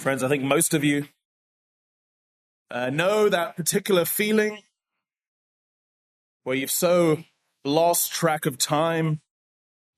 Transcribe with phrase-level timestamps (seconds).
[0.00, 1.08] Friends, I think most of you
[2.70, 4.62] uh, know that particular feeling
[6.42, 7.18] where you've so
[7.66, 9.20] lost track of time.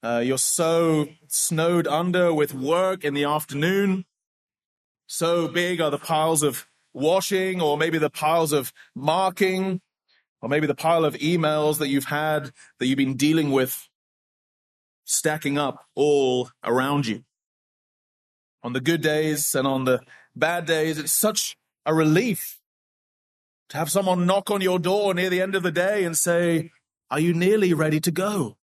[0.02, 4.04] Uh, you're so snowed under with work in the afternoon.
[5.06, 9.80] So big are the piles of washing, or maybe the piles of marking,
[10.40, 12.50] or maybe the pile of emails that you've had
[12.80, 13.88] that you've been dealing with
[15.04, 17.22] stacking up all around you.
[18.62, 20.00] On the good days and on the
[20.36, 22.60] bad days, it's such a relief
[23.68, 26.70] to have someone knock on your door near the end of the day and say,
[27.10, 28.56] Are you nearly ready to go?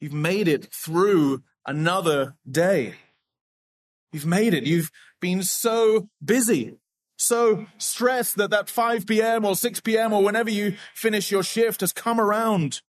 [0.00, 2.94] You've made it through another day.
[4.12, 4.64] You've made it.
[4.64, 6.78] You've been so busy,
[7.16, 9.44] so stressed that that 5 p.m.
[9.44, 10.12] or 6 p.m.
[10.12, 12.82] or whenever you finish your shift has come around.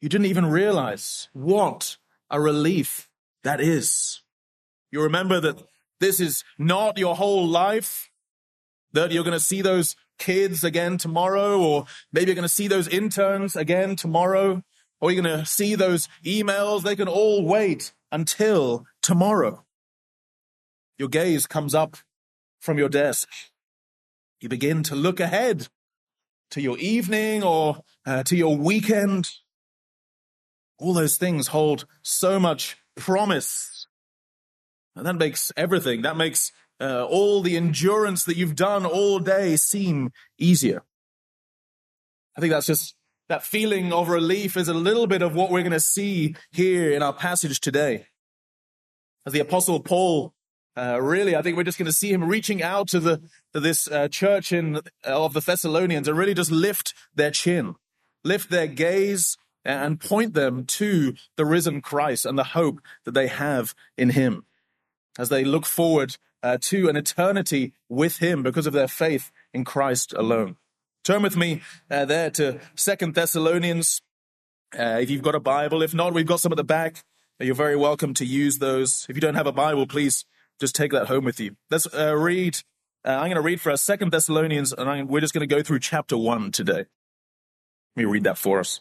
[0.00, 1.96] You didn't even realize what
[2.28, 3.08] a relief
[3.44, 4.21] that is.
[4.92, 5.60] You remember that
[5.98, 8.10] this is not your whole life,
[8.92, 12.68] that you're going to see those kids again tomorrow, or maybe you're going to see
[12.68, 14.62] those interns again tomorrow,
[15.00, 16.82] or you're going to see those emails.
[16.82, 19.64] They can all wait until tomorrow.
[20.98, 21.96] Your gaze comes up
[22.60, 23.28] from your desk.
[24.40, 25.68] You begin to look ahead
[26.50, 29.30] to your evening or uh, to your weekend.
[30.78, 33.71] All those things hold so much promise.
[34.94, 39.56] And that makes everything, that makes uh, all the endurance that you've done all day
[39.56, 40.82] seem easier.
[42.36, 42.94] I think that's just
[43.28, 46.90] that feeling of relief is a little bit of what we're going to see here
[46.90, 48.06] in our passage today.
[49.24, 50.34] As the apostle Paul,
[50.76, 53.60] uh, really, I think we're just going to see him reaching out to the to
[53.60, 57.74] this uh, church in of the Thessalonians and really just lift their chin,
[58.24, 63.28] lift their gaze, and point them to the risen Christ and the hope that they
[63.28, 64.44] have in Him,
[65.18, 69.64] as they look forward uh, to an eternity with him because of their faith in
[69.64, 70.56] Christ alone.
[71.04, 74.02] Turn with me uh, there to Second Thessalonians.
[74.78, 77.04] Uh, if you've got a Bible, if not, we've got some at the back.
[77.40, 79.06] You're very welcome to use those.
[79.08, 80.24] If you don't have a Bible, please
[80.60, 81.56] just take that home with you.
[81.70, 82.58] Let's uh, read.
[83.04, 85.52] Uh, I'm going to read for us Second Thessalonians, and I'm, we're just going to
[85.52, 86.84] go through chapter one today.
[87.96, 88.80] Let me read that for us.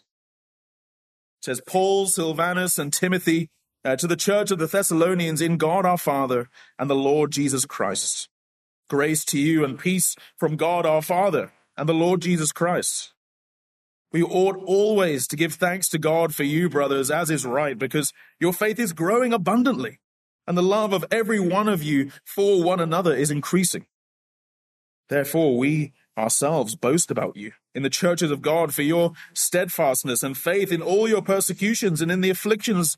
[1.40, 3.50] It says, Paul, Silvanus, and Timothy
[3.84, 7.66] uh, to the church of the Thessalonians in God our Father and the Lord Jesus
[7.66, 8.30] Christ.
[8.90, 13.14] Grace to you and peace from God our Father and the Lord Jesus Christ.
[14.12, 18.12] We ought always to give thanks to God for you, brothers, as is right, because
[18.40, 20.00] your faith is growing abundantly,
[20.46, 23.86] and the love of every one of you for one another is increasing.
[25.08, 30.38] Therefore, we ourselves boast about you in the churches of God for your steadfastness and
[30.38, 32.98] faith in all your persecutions and in the afflictions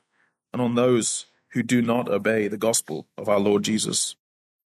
[0.53, 4.15] and on those who do not obey the gospel of our Lord Jesus.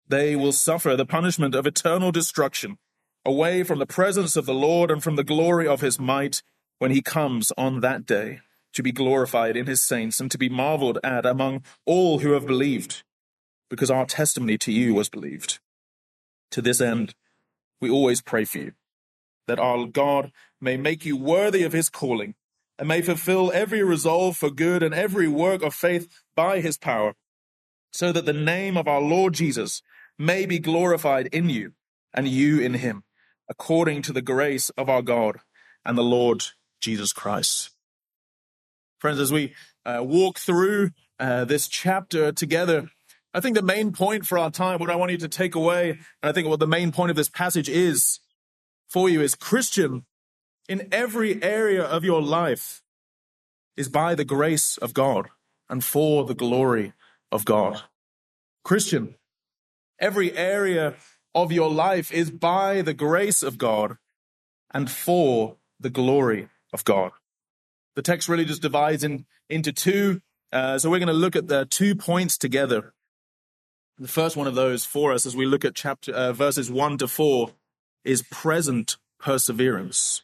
[0.07, 2.79] They will suffer the punishment of eternal destruction
[3.25, 6.43] away from the presence of the Lord and from the glory of his might
[6.79, 8.41] when he comes on that day
[8.73, 12.47] to be glorified in his saints and to be marveled at among all who have
[12.47, 13.03] believed,
[13.69, 15.59] because our testimony to you was believed.
[16.53, 17.15] To this end,
[17.81, 18.73] we always pray for you,
[19.47, 22.35] that our God may make you worthy of his calling
[22.79, 27.15] and may fulfill every resolve for good and every work of faith by his power,
[27.93, 29.83] so that the name of our Lord Jesus
[30.19, 31.73] may be glorified in you
[32.15, 33.05] and you in him,
[33.49, 35.39] according to the grace of our God
[35.85, 36.45] and the Lord
[36.81, 37.71] Jesus Christ.
[38.99, 42.91] Friends, as we uh, walk through uh, this chapter together,
[43.35, 45.91] I think the main point for our time, what I want you to take away,
[45.91, 48.21] and I think what the main point of this passage is
[48.89, 50.07] for you is Christian,
[50.69, 52.83] in every area of your life
[53.77, 55.29] is by the grace of God
[55.69, 56.93] and for the glory
[57.33, 57.83] of God.
[58.65, 59.15] Christian,
[59.99, 60.95] every area
[61.35, 63.97] of your life is by the grace of God
[64.73, 67.13] and for the glory of God.
[67.97, 70.21] The text really just divides in, into two.
[70.53, 72.93] Uh, so we're going to look at the two points together.
[73.99, 76.99] The first one of those for us as we look at chapter uh, verses one
[76.99, 77.53] to four
[78.05, 80.23] is present perseverance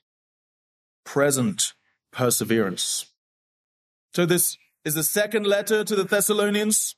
[1.04, 1.74] present
[2.12, 3.12] perseverance.
[4.14, 6.96] So this is the second letter to the Thessalonians,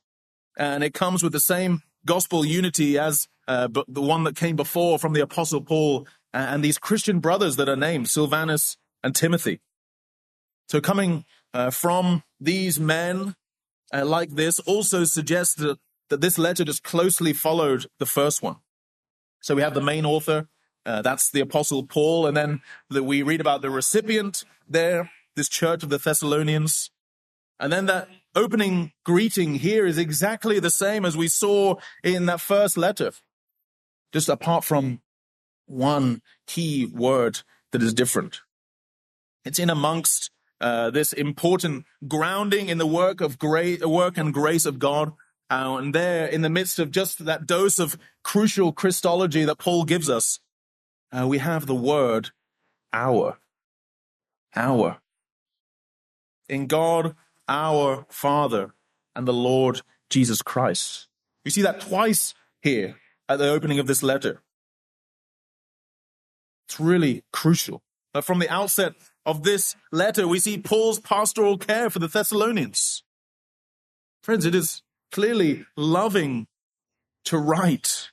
[0.57, 4.99] and it comes with the same gospel unity as uh, the one that came before
[4.99, 9.61] from the apostle Paul and these Christian brothers that are named Silvanus and Timothy.
[10.69, 13.35] So coming uh, from these men
[13.93, 18.57] uh, like this also suggests that, that this letter just closely followed the first one.
[19.41, 20.47] So we have the main author,
[20.87, 25.49] uh, that's the apostle Paul, and then that we read about the recipient there, this
[25.49, 26.89] church of the Thessalonians.
[27.59, 32.39] And then that opening greeting here is exactly the same as we saw in that
[32.39, 33.11] first letter.
[34.13, 35.01] Just apart from
[35.65, 37.41] one key word
[37.73, 38.39] that is different.
[39.43, 40.31] It's in amongst
[40.61, 45.11] uh, this important grounding in the work of grace, work and grace of God.
[45.49, 49.83] Uh, and there, in the midst of just that dose of crucial Christology that Paul
[49.83, 50.39] gives us,
[51.11, 52.31] uh, we have the word
[52.93, 53.39] our.
[54.55, 54.97] Our.
[56.49, 57.15] In God,
[57.47, 58.73] our Father,
[59.15, 61.07] and the Lord Jesus Christ.
[61.43, 62.95] You see that twice here
[63.29, 64.41] at the opening of this letter.
[66.67, 67.81] It's really crucial.
[68.13, 68.93] But from the outset
[69.25, 73.03] of this letter, we see Paul's pastoral care for the Thessalonians.
[74.23, 74.81] Friends, it is
[75.11, 76.47] clearly loving
[77.25, 78.11] to write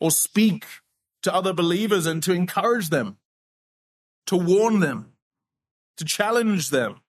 [0.00, 0.64] or speak
[1.26, 3.16] to other believers and to encourage them,
[4.26, 5.10] to warn them,
[5.96, 7.00] to challenge them,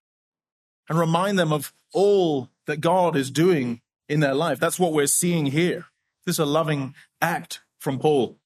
[0.90, 3.80] and remind them of all that God is doing
[4.10, 4.60] in their life.
[4.60, 5.86] That's what we're seeing here.
[6.26, 8.40] This is a loving act from Paul.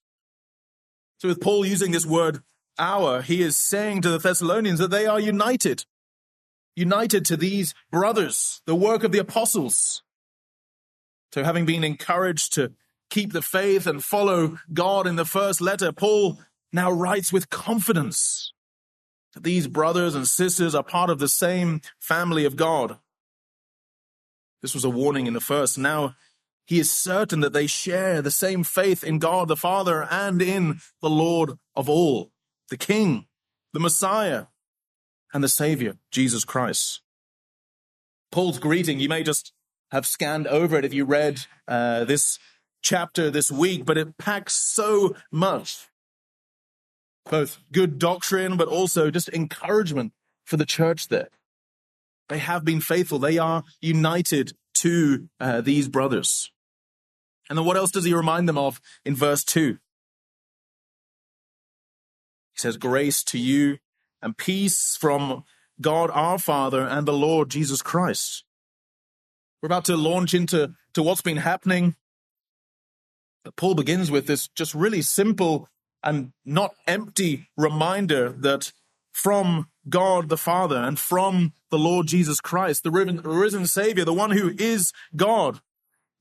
[1.20, 2.42] So with Paul using this word
[2.78, 5.86] our, he is saying to the Thessalonians that they are united.
[6.76, 10.02] United to these brothers, the work of the apostles.
[11.32, 12.72] So having been encouraged to
[13.12, 16.40] keep the faith and follow God in the first letter, Paul
[16.72, 18.54] now writes with confidence
[19.34, 22.98] that these brothers and sisters are part of the same family of God.
[24.62, 25.76] This was a warning in the first.
[25.76, 26.14] Now
[26.64, 30.80] he is certain that they share the same faith in God the Father and in
[31.02, 32.32] the Lord of all,
[32.70, 33.26] the King,
[33.74, 34.46] the Messiah,
[35.34, 37.02] and the Savior, Jesus Christ.
[38.30, 39.52] Paul's greeting, you may just
[39.90, 42.38] have scanned over it if you read uh, this
[42.82, 45.88] chapter this week, but it packs so much.
[47.30, 50.12] Both good doctrine, but also just encouragement
[50.44, 51.28] for the church there.
[52.28, 53.18] They have been faithful.
[53.18, 56.50] They are united to uh, these brothers.
[57.48, 59.72] And then what else does he remind them of in verse 2?
[59.72, 59.78] He
[62.54, 63.78] says, Grace to you
[64.20, 65.44] and peace from
[65.80, 68.44] God our Father and the Lord Jesus Christ.
[69.60, 71.96] We're about to launch into to what's been happening.
[73.44, 75.68] But Paul begins with this just really simple
[76.02, 78.72] and not empty reminder that
[79.12, 84.30] from God the Father and from the Lord Jesus Christ, the risen, Savior, the one
[84.30, 85.60] who is God.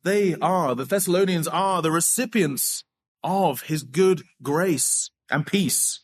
[0.04, 2.84] They are, the Thessalonians are the recipients
[3.24, 6.04] of his good grace and peace.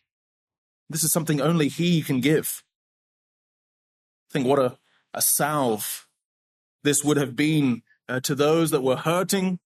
[0.89, 2.63] This is something only he can give.
[4.31, 4.77] Think what a,
[5.13, 6.07] a salve
[6.83, 9.59] this would have been uh, to those that were hurting.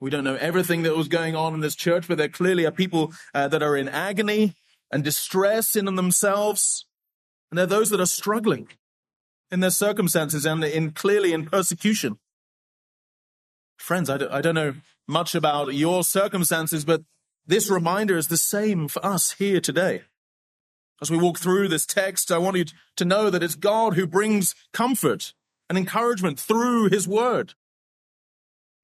[0.00, 2.70] We don't know everything that was going on in this church, but there clearly are
[2.70, 4.54] people uh, that are in agony
[4.90, 6.86] and distress in themselves.
[7.50, 8.68] And there are those that are struggling
[9.50, 12.18] in their circumstances and in clearly in persecution.
[13.78, 14.74] Friends, I don't, I don't know
[15.08, 17.02] much about your circumstances, but
[17.46, 20.02] this reminder is the same for us here today.
[21.00, 22.64] As we walk through this text, I want you
[22.96, 25.34] to know that it's God who brings comfort
[25.68, 27.54] and encouragement through his word.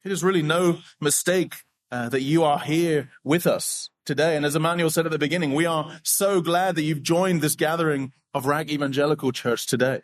[0.04, 1.54] It is really no mistake
[1.92, 4.36] uh, that you are here with us today.
[4.36, 7.54] And as Emmanuel said at the beginning, we are so glad that you've joined this
[7.54, 10.00] gathering of Rag Evangelical Church today.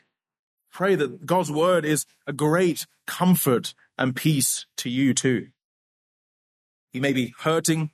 [0.70, 5.48] Pray that God's word is a great comfort and peace to you too.
[6.92, 7.90] You may be hurting.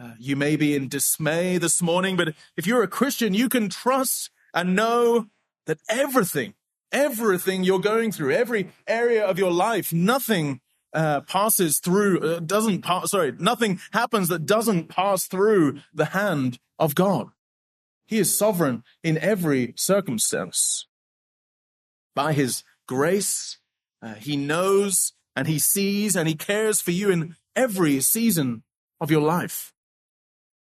[0.00, 3.68] Uh, you may be in dismay this morning, but if you're a Christian, you can
[3.68, 5.26] trust and know
[5.66, 6.54] that everything,
[6.92, 10.60] everything you're going through, every area of your life, nothing
[10.92, 16.58] uh, passes through, uh, doesn't pass, sorry, nothing happens that doesn't pass through the hand
[16.78, 17.28] of God.
[18.06, 20.86] He is sovereign in every circumstance.
[22.14, 23.58] By his grace,
[24.02, 28.62] uh, he knows and he sees and he cares for you in every season
[29.00, 29.72] of your life.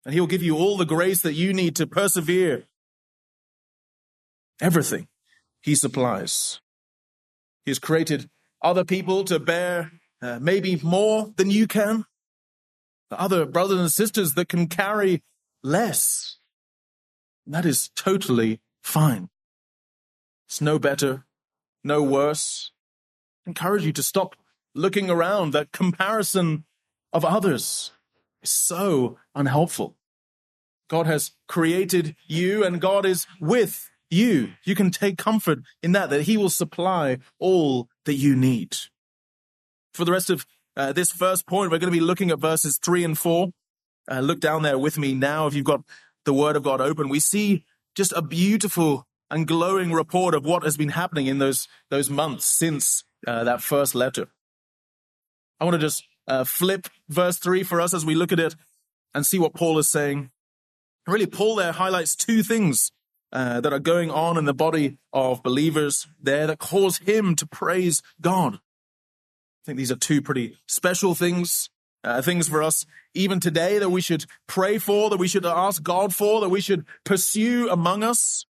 [0.06, 2.66] And he'll give you all the grace that you need to persevere.
[4.62, 5.08] Everything
[5.62, 6.62] he supplies.
[7.66, 8.30] He has created
[8.62, 9.92] other people to bear
[10.26, 12.06] uh, maybe more than you can.
[13.12, 15.24] The Other brothers and sisters that can carry
[15.64, 16.38] less.
[17.46, 19.30] That is totally fine.
[20.48, 21.26] It's no better,
[21.84, 22.72] no worse.
[23.46, 24.36] I encourage you to stop
[24.74, 26.66] looking around, that comparison
[27.14, 27.92] of others
[28.42, 29.96] is so unhelpful.
[30.90, 34.54] God has created you and God is with you.
[34.64, 38.76] You can take comfort in that, that he will supply all that you need.
[39.96, 42.78] For the rest of uh, this first point, we're going to be looking at verses
[42.78, 43.52] three and four.
[44.12, 45.48] Uh, look down there with me now.
[45.48, 45.84] If you've got
[46.26, 47.64] the word of God open, we see
[47.96, 52.44] just a beautiful and glowing report of what has been happening in those, those months
[52.44, 54.28] since uh, that first letter.
[55.62, 58.56] I want to just uh, flip verse three for us as we look at it
[59.14, 60.30] and see what Paul is saying.
[61.08, 62.92] Really, Paul there highlights two things
[63.32, 67.48] uh, that are going on in the body of believers there that cause him to
[67.48, 68.60] praise God.
[69.66, 71.72] I think these are two pretty special things,
[72.04, 75.82] uh, things for us even today that we should pray for, that we should ask
[75.82, 78.46] God for, that we should pursue among us.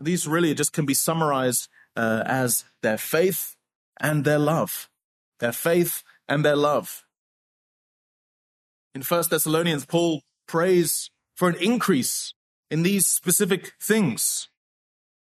[0.00, 3.56] These really just can be summarized uh, as their faith
[4.00, 4.88] and their love.
[5.40, 7.04] Their faith and their love.
[8.94, 12.34] In First Thessalonians, Paul prays for an increase
[12.70, 14.48] in these specific things.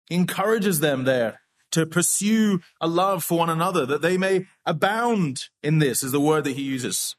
[0.10, 1.41] He encourages them there
[1.72, 6.20] to pursue a love for one another, that they may abound in this, is the
[6.20, 7.16] word that he uses.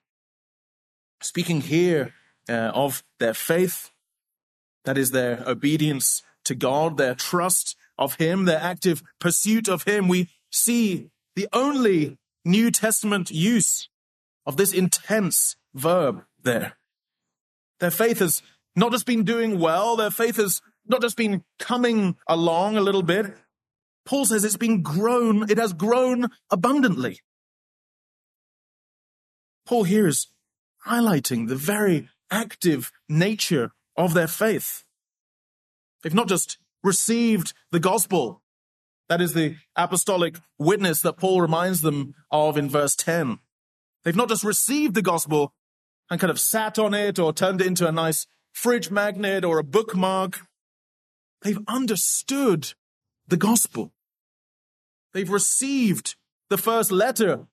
[1.21, 2.15] Speaking here
[2.49, 3.91] uh, of their faith,
[4.85, 10.09] that is their obedience to God, their trust of Him, their active pursuit of Him,
[10.09, 13.89] we see the only New Testament use
[14.45, 16.77] of this intense verb there.
[17.81, 18.43] Their faith has
[18.75, 23.03] not just been doing well, their faith has not just been coming along a little
[23.03, 23.37] bit,
[24.05, 27.21] Paul says it's been grown, it has grown abundantly.
[29.65, 30.29] Paul here is
[30.87, 34.85] highlighting the very active nature of their faith.
[36.03, 38.43] They've not just received the gospel.
[39.09, 43.39] That is the apostolic witness that Paul reminds them of in verse 10.
[44.05, 45.53] They've not just received the gospel
[46.11, 49.59] and kind of sat on it or turned it into a nice fridge magnet or
[49.59, 50.41] a bookmark.
[51.43, 52.75] They've understood
[53.33, 53.91] the gospel.
[55.15, 56.17] They've received
[56.51, 57.47] the first letter,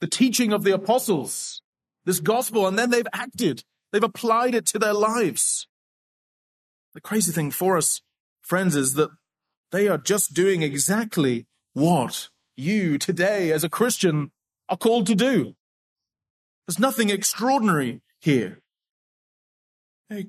[0.00, 1.60] the teaching of the apostles,
[2.06, 3.62] this gospel, and then they've acted.
[3.92, 5.68] They've applied it to their lives.
[6.94, 8.00] The crazy thing for us,
[8.40, 9.10] friends, is that
[9.70, 14.32] they are just doing exactly what you today as a Christian
[14.70, 15.56] are called to do.
[16.66, 18.62] There's nothing extraordinary here.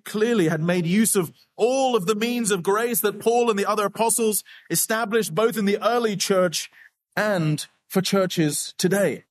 [0.06, 3.66] Clearly had made use of all of the means of grace that Paul and the
[3.66, 6.70] other apostles established both in the early church
[7.16, 9.26] and for churches today.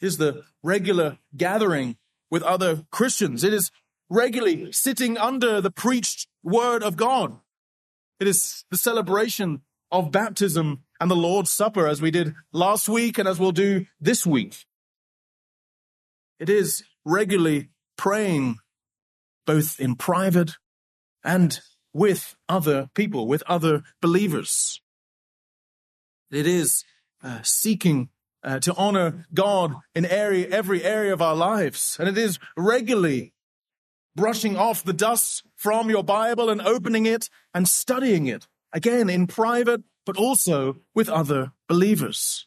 [0.00, 1.96] It is the regular gathering
[2.30, 3.44] with other Christians.
[3.44, 3.70] It is
[4.08, 7.38] regularly sitting under the preached word of God.
[8.20, 13.18] It is the celebration of baptism and the Lord's Supper as we did last week
[13.18, 14.64] and as we'll do this week.
[16.38, 18.58] It is regularly praying
[19.46, 20.52] both in private
[21.24, 21.60] and
[21.92, 24.80] with other people, with other believers.
[26.30, 26.84] It is
[27.22, 28.10] uh, seeking
[28.44, 31.96] uh, to honor God in area, every area of our lives.
[31.98, 33.32] And it is regularly
[34.14, 39.26] brushing off the dust from your Bible and opening it and studying it, again in
[39.26, 42.46] private, but also with other believers.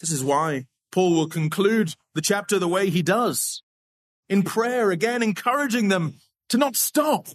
[0.00, 3.62] This is why Paul will conclude the chapter the way he does
[4.28, 6.14] in prayer, again, encouraging them
[6.48, 7.28] to not stop.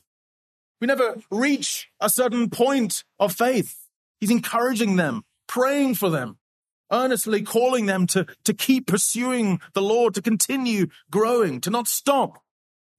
[0.80, 3.76] We never reach a certain point of faith.
[4.20, 6.38] He's encouraging them, praying for them,
[6.92, 12.44] earnestly calling them to, to keep pursuing the Lord, to continue growing, to not stop,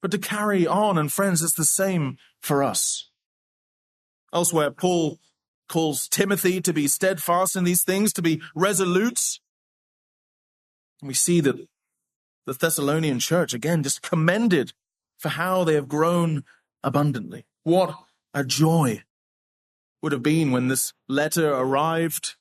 [0.02, 0.99] but to carry on.
[0.99, 3.11] And friends, it's the same for us.
[4.33, 5.18] Elsewhere, Paul
[5.68, 9.38] calls Timothy to be steadfast in these things, to be resolute.
[11.02, 11.68] We see that
[12.49, 14.73] the Thessalonian church, again, just commended
[15.19, 16.45] for how they have grown
[16.83, 17.45] abundantly.
[17.62, 17.95] What
[18.33, 19.02] a joy
[20.02, 22.37] would have been when this letter arrived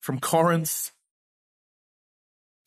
[0.00, 0.92] from Corinth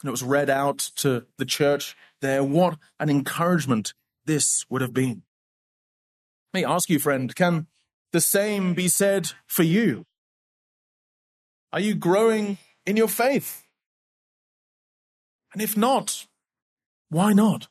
[0.01, 2.43] and it was read out to the church there.
[2.43, 3.93] What an encouragement
[4.25, 5.23] this would have been.
[6.53, 7.67] May I ask you, friend, can
[8.11, 10.05] the same be said for you?
[11.73, 13.63] Are you growing in your faith?
[15.53, 16.27] And if not,
[17.09, 17.67] why not?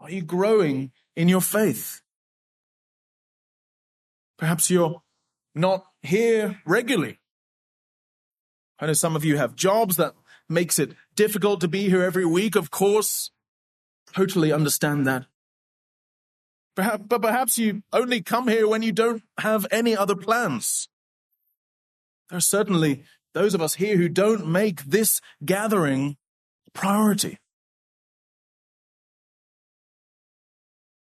[0.00, 2.02] Are you growing in your faith?
[4.38, 5.02] Perhaps you're
[5.54, 7.18] not here regularly.
[8.78, 10.14] I know some of you have jobs that
[10.48, 13.30] makes it difficult to be here every week, of course.
[14.14, 15.26] Totally understand that.
[16.76, 20.88] Perhaps, but perhaps you only come here when you don't have any other plans.
[22.30, 23.02] There are certainly
[23.34, 26.16] those of us here who don't make this gathering
[26.72, 27.38] priority.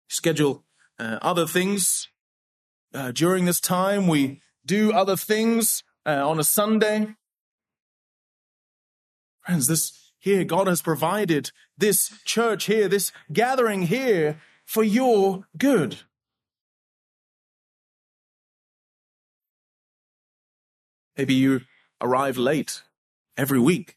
[0.08, 0.64] Schedule
[0.98, 2.08] uh, other things
[2.94, 4.08] uh, during this time.
[4.08, 7.14] We do other things uh, on a Sunday.
[9.44, 15.98] Friends, this here, God has provided this church here, this gathering here for your good.
[21.16, 21.60] Maybe you
[22.00, 22.82] arrive late
[23.36, 23.96] every week.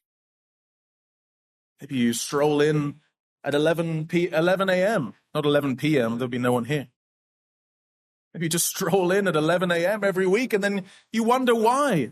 [1.82, 3.00] Maybe you stroll in
[3.43, 6.17] at 11 p 11 a.m., not 11 p.m.
[6.17, 6.88] There'll be no one here.
[8.34, 10.03] Maybe you just stroll in at 11 a.m.
[10.03, 12.12] every week and then you wonder why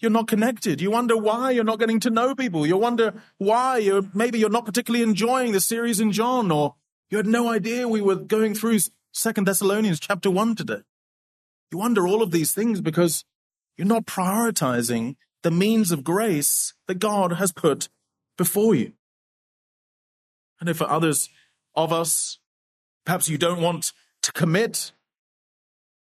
[0.00, 0.80] you're not connected.
[0.80, 2.66] You wonder why you're not getting to know people.
[2.66, 6.74] You wonder why you're, maybe you're not particularly enjoying the series in John or
[7.10, 8.80] you had no idea we were going through
[9.12, 10.82] Second Thessalonians chapter 1 today.
[11.70, 13.24] You wonder all of these things because
[13.76, 17.88] you're not prioritizing the means of grace that God has put
[18.36, 18.92] before you.
[20.60, 21.28] And know for others
[21.74, 22.38] of us,
[23.04, 24.92] perhaps you don't want to commit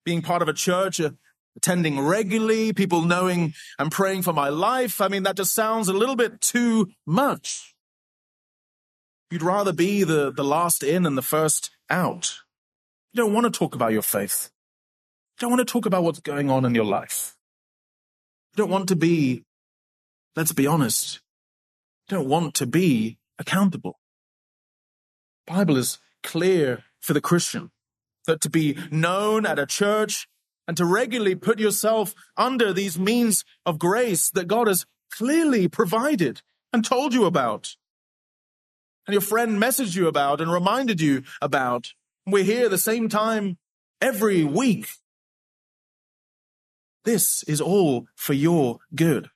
[0.05, 1.11] being part of a church, uh,
[1.57, 5.01] attending regularly, people knowing I'm praying for my life.
[5.01, 7.75] I mean, that just sounds a little bit too much.
[9.29, 12.37] You'd rather be the, the last in and the first out.
[13.11, 14.49] You don't want to talk about your faith.
[15.35, 17.35] You don't want to talk about what's going on in your life.
[18.53, 19.43] You don't want to be,
[20.35, 21.19] let's be honest,
[22.07, 23.96] you don't want to be accountable.
[25.47, 27.71] Bible is clear for the Christian
[28.25, 30.27] that to be known at a church
[30.67, 36.41] and to regularly put yourself under these means of grace that God has clearly provided
[36.73, 37.75] and told you about.
[39.07, 41.93] And your friend messaged you about and reminded you about.
[42.25, 43.57] We're here the same time
[44.01, 44.89] every week
[47.07, 49.29] this is all for your good.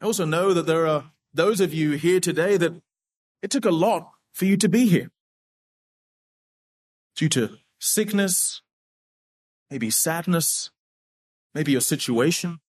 [0.00, 2.80] I also know that there are those of you here today that
[3.42, 5.10] it took a lot for you to be here.
[7.14, 8.62] Due to sickness,
[9.70, 10.70] maybe sadness,
[11.54, 12.60] maybe your situation.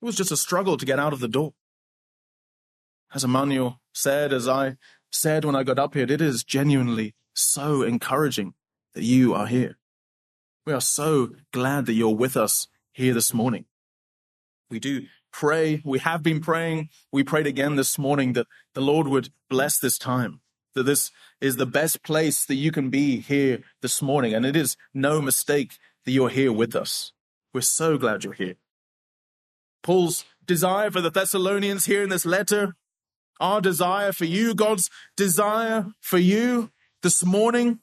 [0.00, 1.54] It was just a struggle to get out of the door.
[3.14, 4.76] As Emmanuel said, as I
[5.10, 8.54] said when I got up here, it is genuinely so encouraging
[8.94, 9.76] that you are here.
[10.66, 13.66] We are so glad that you're with us here this morning.
[14.70, 15.82] We do pray.
[15.84, 16.88] We have been praying.
[17.12, 20.40] We prayed again this morning that the Lord would bless this time,
[20.74, 24.32] that this is the best place that you can be here this morning.
[24.32, 25.72] And it is no mistake
[26.04, 27.12] that you're here with us.
[27.52, 28.54] We're so glad you're here.
[29.82, 32.76] Paul's desire for the Thessalonians here in this letter,
[33.40, 36.70] our desire for you, God's desire for you
[37.02, 37.80] this morning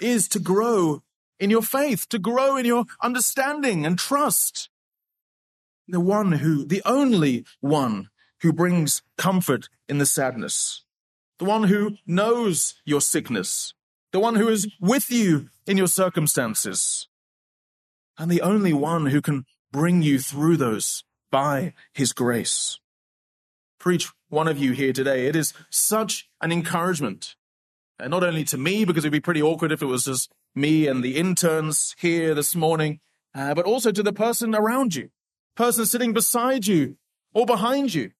[0.00, 1.02] is to grow
[1.38, 4.70] in your faith, to grow in your understanding and trust.
[5.86, 8.08] The one who, the only one
[8.40, 10.84] who brings comfort in the sadness.
[11.38, 13.74] The one who knows your sickness.
[14.12, 17.08] The one who is with you in your circumstances.
[18.16, 22.78] And the only one who can bring you through those by his grace.
[23.80, 25.26] Preach one of you here today.
[25.26, 27.34] It is such an encouragement.
[27.98, 30.86] And not only to me, because it'd be pretty awkward if it was just me
[30.86, 33.00] and the interns here this morning,
[33.34, 35.10] uh, but also to the person around you,
[35.56, 36.96] person sitting beside you
[37.32, 38.12] or behind you.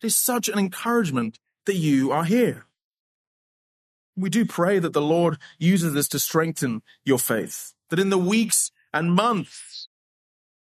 [0.00, 2.66] It is such an encouragement that you are here.
[4.16, 8.18] We do pray that the Lord uses this to strengthen your faith, that in the
[8.18, 9.88] weeks and months,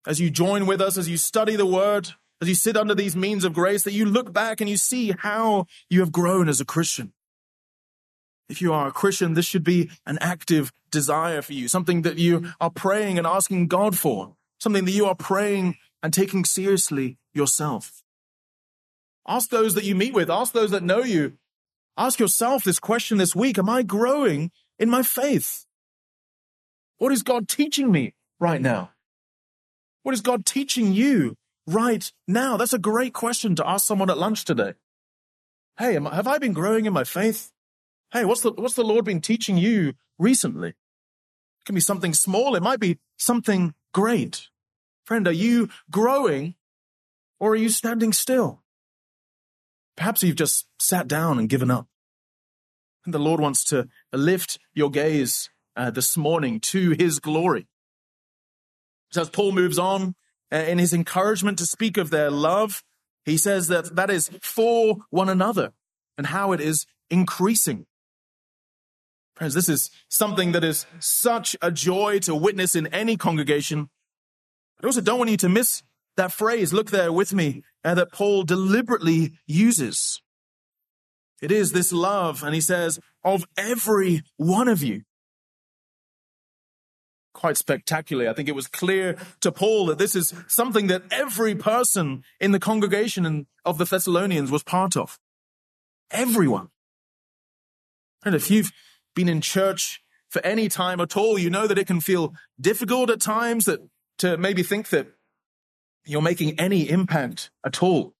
[0.06, 3.16] as you join with us, as you study the word, as you sit under these
[3.16, 6.60] means of grace, that you look back and you see how you have grown as
[6.60, 7.12] a Christian.
[8.48, 12.18] If you are a Christian, this should be an active desire for you, something that
[12.18, 17.18] you are praying and asking God for, something that you are praying and taking seriously
[17.32, 18.02] yourself.
[19.26, 21.34] Ask those that you meet with, ask those that know you,
[21.96, 25.66] ask yourself this question this week Am I growing in my faith?
[26.98, 28.90] What is God teaching me right now?
[30.02, 32.56] What is God teaching you right now?
[32.56, 34.74] That's a great question to ask someone at lunch today.
[35.78, 37.52] Hey, have I been growing in my faith?
[38.12, 40.70] Hey, what's the, what's the Lord been teaching you recently?
[40.70, 42.54] It can be something small.
[42.54, 44.49] It might be something great.
[45.10, 46.54] Friend, are you growing
[47.40, 48.62] or are you standing still?
[49.96, 51.88] Perhaps you've just sat down and given up.
[53.04, 57.66] And the Lord wants to lift your gaze uh, this morning to his glory.
[59.10, 60.14] So as Paul moves on
[60.52, 62.84] uh, in his encouragement to speak of their love,
[63.24, 65.72] he says that that is for one another
[66.18, 67.86] and how it is increasing.
[69.34, 73.90] Friends, this is something that is such a joy to witness in any congregation.
[74.82, 75.82] I also don't want you to miss
[76.16, 76.72] that phrase.
[76.72, 80.20] Look there with me uh, that Paul deliberately uses.
[81.42, 85.02] It is this love, and he says, of every one of you.
[87.32, 88.28] Quite spectacularly.
[88.28, 92.52] I think it was clear to Paul that this is something that every person in
[92.52, 95.18] the congregation of the Thessalonians was part of.
[96.10, 96.68] Everyone.
[98.24, 98.72] And if you've
[99.14, 103.08] been in church for any time at all, you know that it can feel difficult
[103.08, 103.80] at times that
[104.20, 105.08] to maybe think that
[106.04, 108.14] you're making any impact at all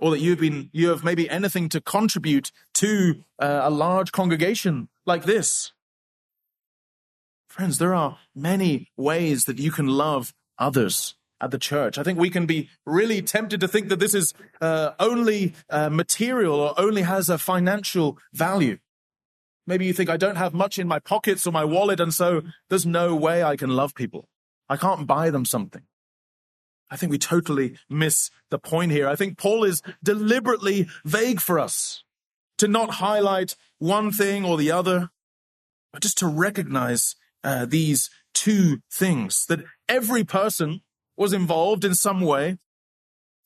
[0.00, 4.88] or that you've been you have maybe anything to contribute to uh, a large congregation
[5.06, 5.72] like this.
[7.48, 11.98] Friends there are many ways that you can love others at the church.
[11.98, 15.90] I think we can be really tempted to think that this is uh, only uh,
[15.90, 18.78] material or only has a financial value.
[19.66, 22.42] Maybe you think I don't have much in my pockets or my wallet, and so
[22.68, 24.28] there's no way I can love people.
[24.72, 25.82] I can't buy them something.
[26.90, 29.06] I think we totally miss the point here.
[29.06, 32.04] I think Paul is deliberately vague for us
[32.56, 35.10] to not highlight one thing or the other,
[35.92, 40.80] but just to recognize uh, these two things that every person
[41.18, 42.56] was involved in some way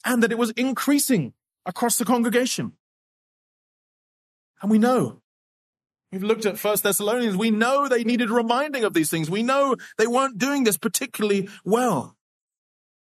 [0.05, 1.33] and that it was increasing
[1.65, 2.75] across the congregation.
[4.63, 5.23] And we know
[6.13, 7.37] We've looked at First Thessalonians.
[7.37, 9.29] We know they needed reminding of these things.
[9.29, 12.17] We know they weren't doing this particularly well.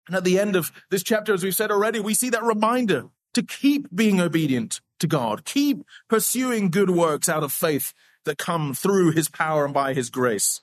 [0.08, 3.10] And at the end of this chapter, as we've said already, we see that reminder
[3.36, 7.93] to keep being obedient to God, keep pursuing good works out of faith
[8.25, 10.62] that come through his power and by his grace.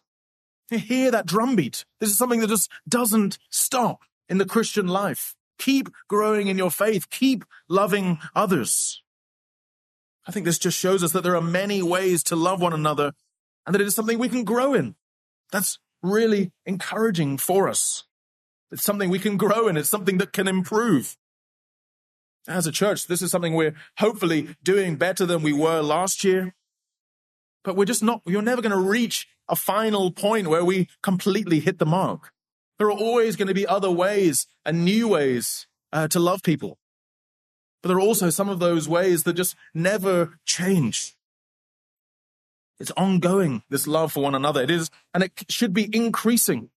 [0.70, 1.84] You hear that drumbeat.
[2.00, 5.36] This is something that just doesn't stop in the Christian life.
[5.58, 7.08] Keep growing in your faith.
[7.08, 9.02] Keep loving others.
[10.26, 13.12] I think this just shows us that there are many ways to love one another
[13.64, 14.96] and that it is something we can grow in.
[15.52, 18.04] That's really encouraging for us.
[18.72, 19.76] It's something we can grow in.
[19.76, 21.16] It's something that can improve.
[22.48, 26.54] As a church, this is something we're hopefully doing better than we were last year.
[27.64, 31.60] But we're just not, you're never going to reach a final point where we completely
[31.60, 32.32] hit the mark.
[32.78, 36.78] There are always going to be other ways and new ways uh, to love people.
[37.86, 41.14] But there are also some of those ways that just never change.
[42.80, 44.60] It's ongoing, this love for one another.
[44.60, 46.70] It is, and it should be increasing.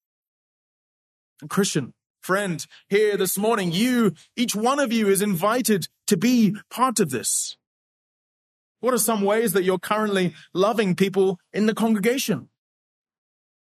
[1.50, 7.00] Christian, friend, here this morning, you, each one of you is invited to be part
[7.00, 7.58] of this.
[8.80, 12.50] What are some ways that you're currently loving people in the congregation?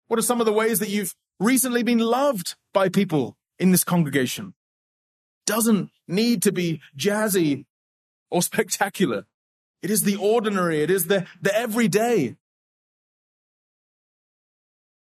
[0.09, 3.85] What are some of the ways that you've recently been loved by people in this
[3.85, 4.53] congregation?
[5.45, 7.65] Doesn't need to be jazzy
[8.29, 9.25] or spectacular.
[9.81, 10.81] It is the ordinary.
[10.81, 12.35] It is the, the everyday.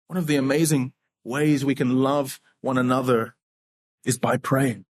[0.07, 3.35] One of the amazing ways we can love one another
[4.05, 4.85] is by praying.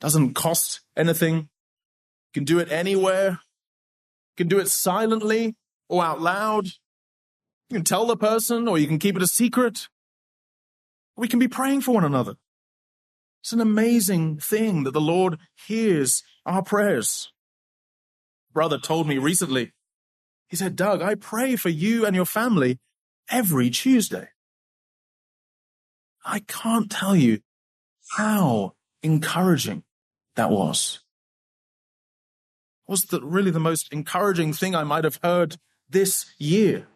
[0.00, 1.36] Doesn't cost anything.
[1.36, 3.30] You can do it anywhere.
[3.30, 5.54] You can do it silently
[5.88, 6.66] or out loud.
[7.70, 9.88] You can tell the person or you can keep it a secret.
[11.16, 12.36] We can be praying for one another.
[13.44, 17.30] It's an amazing thing that the Lord hears our prayers.
[18.54, 19.72] Brother told me recently,
[20.48, 22.78] he said, Doug, I pray for you and your family
[23.28, 24.28] every Tuesday.
[26.24, 27.40] I can't tell you
[28.12, 29.82] how encouraging
[30.36, 31.00] that was.
[32.88, 36.86] Was that really the most encouraging thing I might have heard this year?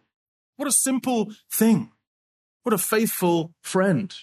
[0.56, 1.92] What a simple thing.
[2.62, 4.14] What a faithful friend.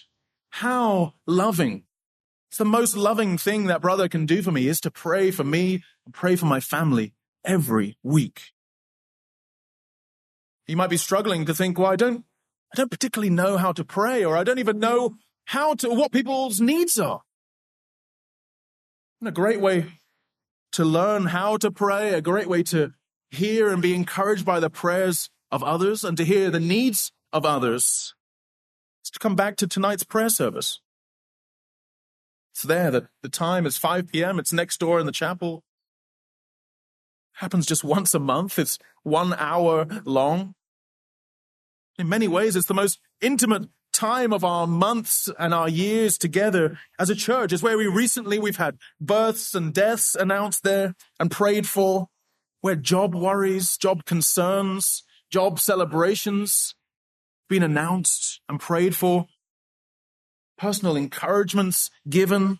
[0.50, 1.85] How loving
[2.56, 5.44] it's the most loving thing that brother can do for me is to pray for
[5.44, 7.12] me and pray for my family
[7.44, 8.44] every week.
[10.66, 12.24] You might be struggling to think, well, I don't,
[12.72, 16.12] I don't particularly know how to pray, or I don't even know how to, what
[16.12, 17.20] people's needs are.
[19.20, 19.92] And a great way
[20.72, 22.94] to learn how to pray, a great way to
[23.30, 27.44] hear and be encouraged by the prayers of others and to hear the needs of
[27.44, 28.14] others
[29.04, 30.80] is to come back to tonight's prayer service.
[32.56, 32.90] It's there.
[32.90, 34.38] The, the time is 5 p.m.
[34.38, 35.62] It's next door in the chapel.
[37.34, 38.58] Happens just once a month.
[38.58, 40.54] It's one hour long.
[41.98, 46.78] In many ways, it's the most intimate time of our months and our years together
[46.98, 47.52] as a church.
[47.52, 52.08] It's where we recently, we've had births and deaths announced there and prayed for,
[52.62, 56.74] where job worries, job concerns, job celebrations
[57.50, 59.26] been announced and prayed for
[60.58, 62.58] personal encouragements given,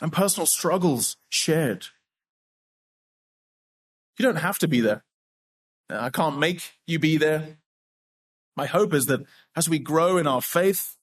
[0.00, 1.86] and personal struggles shared.
[4.18, 5.04] You don't have to be there.
[5.88, 7.58] I can't make you be there.
[8.56, 10.96] My hope is that as we grow in our faith,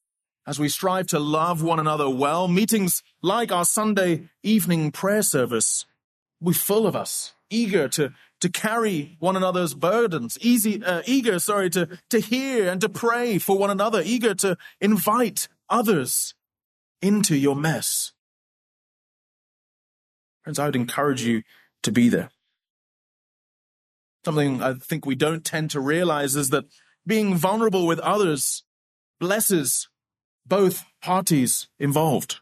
[0.46, 5.86] as we strive to love one another well, meetings like our Sunday evening prayer service
[6.42, 11.40] will be full of us, eager to, to carry one another's burdens, easy, uh, eager,
[11.40, 16.36] sorry, to, to hear and to pray for one another, eager to invite others
[17.02, 18.14] into your mess.
[20.44, 21.42] Friends, I would encourage you
[21.82, 22.30] to be there.
[24.24, 26.66] Something I think we don't tend to realize is that
[27.06, 28.64] being vulnerable with others
[29.20, 29.90] blesses
[30.46, 32.40] both parties involved.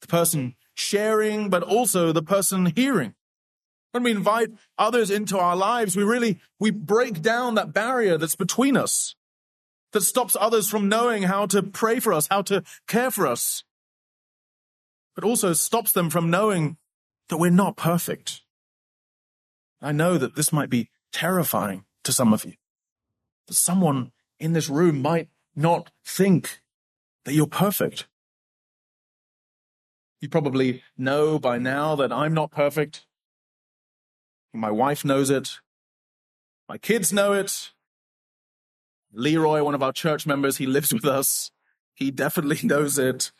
[0.00, 3.14] The person sharing, but also the person hearing.
[3.92, 4.48] When we invite
[4.78, 9.14] others into our lives, we really, we break down that barrier that's between us,
[9.92, 13.64] that stops others from knowing how to pray for us, how to care for us,
[15.14, 16.76] but also stops them from knowing
[17.28, 18.42] that we're not perfect.
[19.82, 22.54] I know that this might be terrifying to some of you,
[23.46, 26.60] that someone in this room might not think
[27.24, 28.06] that you're perfect.
[30.20, 33.06] You probably know by now that I'm not perfect.
[34.52, 35.58] My wife knows it.
[36.68, 37.70] My kids know it.
[39.12, 41.50] Leroy, one of our church members, he lives with us.
[41.94, 43.32] He definitely knows it.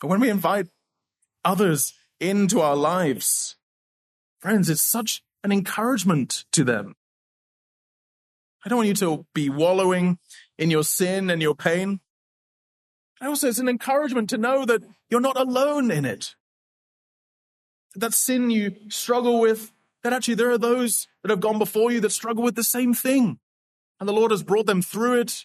[0.00, 0.68] But when we invite
[1.44, 3.56] others into our lives,
[4.40, 6.94] friends, it's such an encouragement to them.
[8.64, 10.18] I don't want you to be wallowing
[10.58, 12.00] in your sin and your pain.
[13.20, 16.34] And also, it's an encouragement to know that you're not alone in it.
[17.94, 19.72] That sin you struggle with,
[20.02, 22.94] that actually there are those that have gone before you that struggle with the same
[22.94, 23.38] thing.
[24.00, 25.44] And the Lord has brought them through it.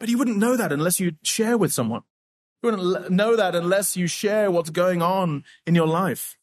[0.00, 2.02] But you wouldn't know that unless you share with someone.
[2.62, 6.36] You wouldn't know that unless you share what's going on in your life.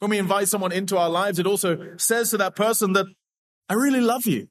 [0.00, 3.06] When we invite someone into our lives, it also says to that person that
[3.68, 4.48] I really love you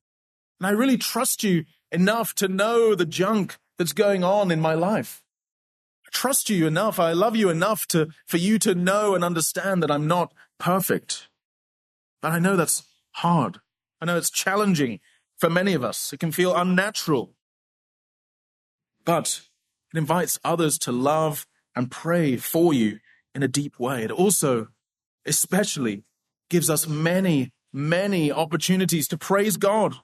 [0.59, 4.73] and I really trust you enough to know the junk that's going on in my
[4.73, 5.23] life.
[6.05, 6.99] I trust you enough.
[6.99, 11.27] I love you enough to, for you to know and understand that I'm not perfect.
[12.21, 13.59] But I know that's hard.
[14.01, 14.99] I know it's challenging
[15.37, 16.11] for many of us.
[16.13, 17.33] It can feel unnatural.
[19.05, 19.41] But
[19.93, 22.99] it invites others to love and pray for you
[23.33, 24.03] in a deep way.
[24.03, 24.67] It also,
[25.25, 26.03] especially,
[26.49, 29.95] gives us many, many opportunities to praise God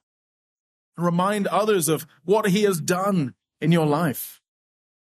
[0.95, 4.39] and remind others of what He has done in your life.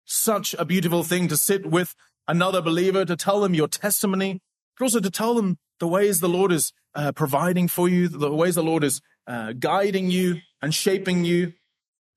[0.05, 1.95] Such a beautiful thing to sit with
[2.27, 4.41] another believer, to tell them your testimony,
[4.77, 8.31] but also to tell them the ways the Lord is uh, providing for you, the
[8.31, 11.53] ways the Lord is uh, guiding you and shaping you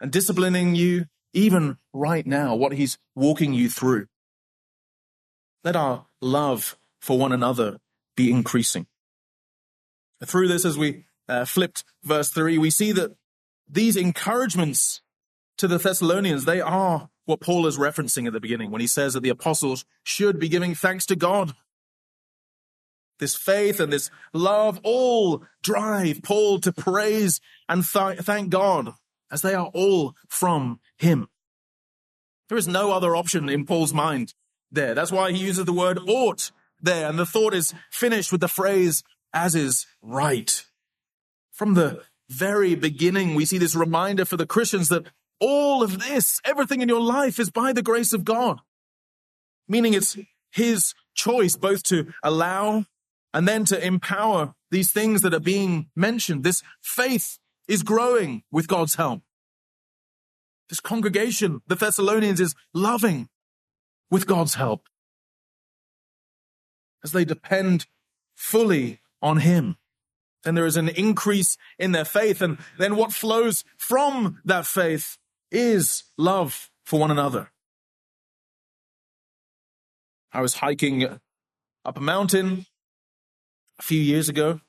[0.01, 4.07] and disciplining you, even right now, what He's walking you through.
[5.63, 7.79] Let our love for one another
[8.17, 8.87] be increasing.
[10.25, 13.15] Through this, as we uh, flipped verse 3, we see that
[13.69, 15.03] these encouragements
[15.59, 19.15] to the Thessalonians, they are what Paul is referencing at the beginning when he says
[19.15, 21.55] that the apostles should be giving thanks to God.
[23.23, 28.95] This faith and this love all drive Paul to praise and th- thank God
[29.31, 31.29] as they are all from him.
[32.49, 34.35] There is no other option in Paul's mind
[34.73, 34.97] there.
[34.97, 37.09] That's why he uses the word ought there.
[37.09, 40.67] And the thought is finished with the phrase, as is right.
[41.53, 45.07] From the very beginning, we see this reminder for the Christians that
[45.39, 48.59] all of this, everything in your life is by the grace of God.
[49.69, 50.19] Meaning it's
[50.51, 52.87] his choice both to allow
[53.35, 56.45] and then to empower these things that are being mentioned.
[56.45, 59.23] This faith is growing with God's help.
[60.69, 63.29] This congregation, the Thessalonians, is loving
[64.11, 64.89] with God's help
[67.05, 67.87] as they depend
[68.35, 69.77] fully on Him.
[70.45, 72.41] Then there is an increase in their faith.
[72.41, 75.19] And then what flows from that faith
[75.51, 77.51] is love for one another.
[80.33, 82.67] I was hiking up a mountain
[83.79, 84.61] a few years ago.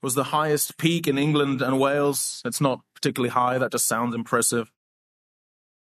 [0.00, 2.40] Was the highest peak in England and Wales.
[2.44, 3.58] It's not particularly high.
[3.58, 4.70] That just sounds impressive.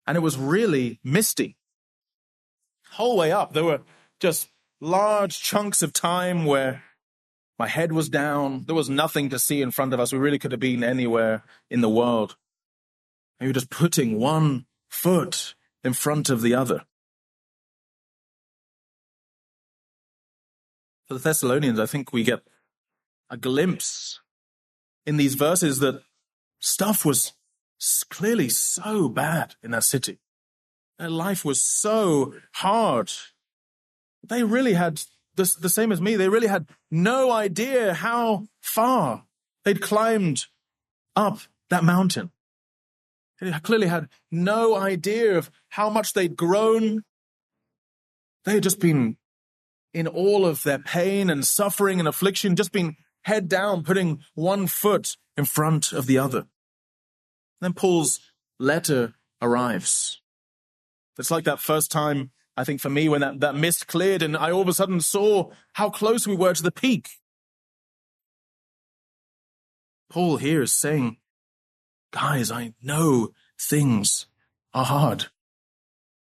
[0.07, 1.57] And it was really misty.
[2.93, 3.83] Whole way up, there were
[4.19, 4.49] just
[4.81, 6.83] large chunks of time where
[7.59, 8.65] my head was down.
[8.67, 10.13] There was nothing to see in front of us.
[10.13, 12.37] We really could have been anywhere in the world.
[13.39, 16.85] And you're just putting one foot in front of the other.
[21.09, 22.41] For the Thessalonians, I think we get
[23.31, 24.21] a glimpse
[25.07, 26.03] in these verses that
[26.59, 27.33] stuff was
[28.11, 30.19] clearly so bad in that city.
[30.99, 33.11] Their life was so hard.
[34.23, 35.01] They really had
[35.37, 36.17] the, the same as me.
[36.17, 39.25] They really had no idea how far
[39.65, 40.47] they'd climbed
[41.17, 41.39] up
[41.71, 42.33] that mountain.
[43.41, 47.05] They clearly had no idea of how much they'd grown.
[48.45, 49.17] They had just been
[49.93, 54.67] in all of their pain and suffering and affliction, just been head down, putting one
[54.67, 56.47] foot in front of the other.
[57.61, 58.21] Then Paul's
[58.59, 60.21] letter arrives.
[61.19, 64.37] It's like that first time, I think for me, when that, that mist cleared and
[64.37, 67.09] I all of a sudden saw how close we were to the peak.
[70.11, 71.19] Paul here is saying,
[72.13, 74.27] guys, I know things
[74.73, 75.27] are hard.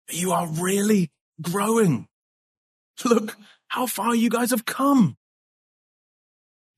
[0.09, 2.07] You are really growing.
[3.05, 3.37] Look
[3.67, 5.17] how far you guys have come.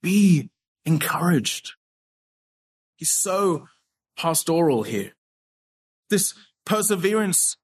[0.02, 0.50] Be
[0.86, 1.74] encouraged.
[2.96, 3.68] He's so
[4.18, 5.14] pastoral here.
[6.10, 6.34] This
[6.66, 7.58] perseverance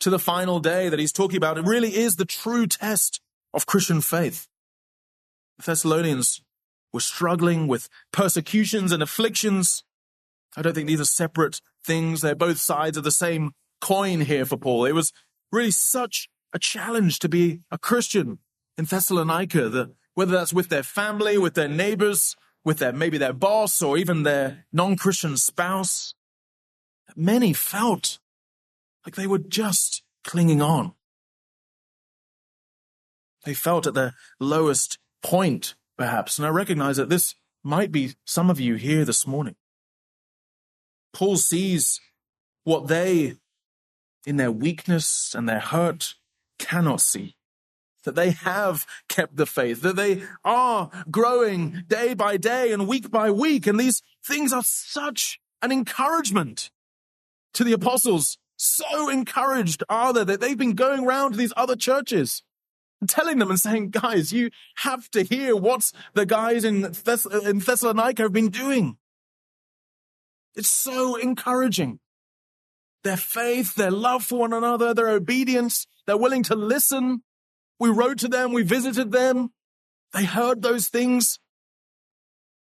[0.00, 3.20] to the final day that he's talking about, it really is the true test
[3.52, 4.48] of Christian faith.
[5.58, 6.40] The Thessalonians
[6.92, 9.84] were struggling with persecutions and afflictions.
[10.56, 12.20] I don't think these are separate things.
[12.20, 14.86] They're both sides of the same coin here for Paul.
[14.86, 15.12] It was
[15.52, 18.38] really such a challenge to be a Christian
[18.76, 23.32] in Thessalonica, that whether that's with their family, with their neighbors, with their, maybe their
[23.32, 26.14] boss or even their non-Christian spouse.
[27.16, 28.18] Many felt
[29.04, 30.92] like they were just clinging on.
[33.44, 38.50] They felt at their lowest point, perhaps, and I recognize that this might be some
[38.50, 39.56] of you here this morning.
[41.12, 42.00] Paul sees
[42.64, 43.36] what they,
[44.26, 46.14] in their weakness and their hurt,
[46.60, 47.34] cannot see.
[48.04, 53.10] That they have kept the faith, that they are growing day by day and week
[53.10, 53.66] by week.
[53.66, 56.70] And these things are such an encouragement
[57.52, 58.38] to the apostles.
[58.56, 62.42] So encouraged are they that they've been going around to these other churches
[63.08, 67.58] telling them and saying, guys, you have to hear what the guys in, Thess- in
[67.58, 68.96] Thessalonica have been doing.
[70.54, 72.00] It's so encouraging.
[73.02, 77.22] Their faith, their love for one another, their obedience, they're willing to listen.
[77.78, 79.50] We wrote to them, we visited them.
[80.12, 81.38] They heard those things.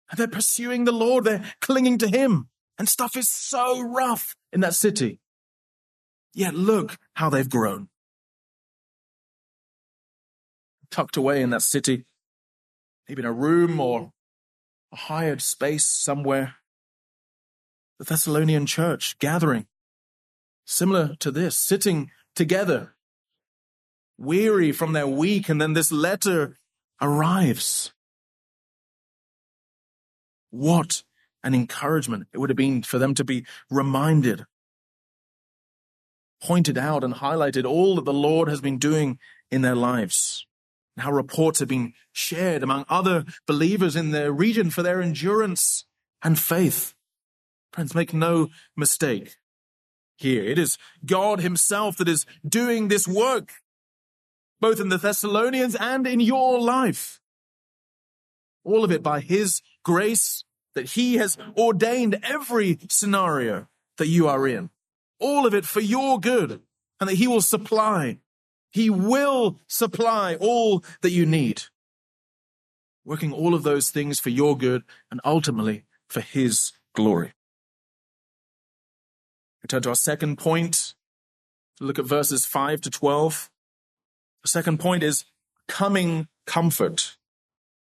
[0.10, 2.49] And they're pursuing the Lord, they're clinging to Him.
[2.78, 5.19] And stuff is so rough in that city.
[6.34, 7.89] Yet look how they've grown.
[10.89, 12.06] Tucked away in that city,
[13.08, 14.12] maybe in a room or
[14.91, 16.56] a hired space somewhere,
[17.99, 19.67] the Thessalonian church gathering,
[20.70, 22.94] similar to this, sitting together,
[24.18, 26.56] weary from their week, and then this letter
[27.02, 27.92] arrives.
[30.52, 31.04] What
[31.44, 34.46] an encouragement it would have been for them to be reminded,
[36.42, 39.18] pointed out, and highlighted all that the Lord has been doing
[39.50, 40.46] in their lives.
[40.96, 45.86] And how reports have been shared among other believers in their region for their endurance
[46.22, 46.94] and faith.
[47.74, 49.38] Friends, make no mistake
[50.20, 50.44] here.
[50.44, 53.54] It is God himself that is doing this work,
[54.60, 57.22] both in the Thessalonians and in your life.
[58.64, 60.44] All of it by his grace
[60.76, 64.70] that he has ordained every scenario that you are in.
[65.20, 66.62] All of it for your good
[67.00, 68.20] and that he will supply.
[68.72, 71.64] He will supply all that you need.
[73.06, 77.34] Working all of those things for your good and ultimately for his glory.
[79.63, 80.93] We turn to our second point.
[81.80, 83.50] Look at verses 5 to 12.
[84.43, 85.26] The second point is
[85.67, 87.17] coming comfort.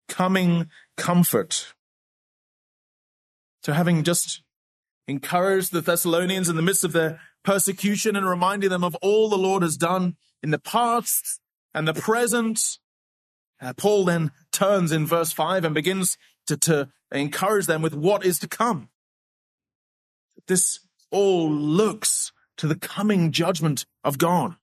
[0.07, 1.73] Coming comfort.
[3.63, 4.43] So having just
[5.07, 9.37] encouraged the Thessalonians in the midst of their persecution and reminding them of all the
[9.37, 11.39] Lord has done in the past
[11.73, 12.79] and the present,
[13.61, 18.25] uh, Paul then turns in verse 5 and begins to, to encourage them with what
[18.25, 18.89] is to come.
[20.47, 20.79] This
[21.11, 24.55] all looks to the coming judgment of God.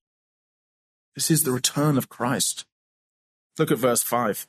[1.15, 2.65] This is the return of Christ.
[3.59, 4.47] Look at verse 5.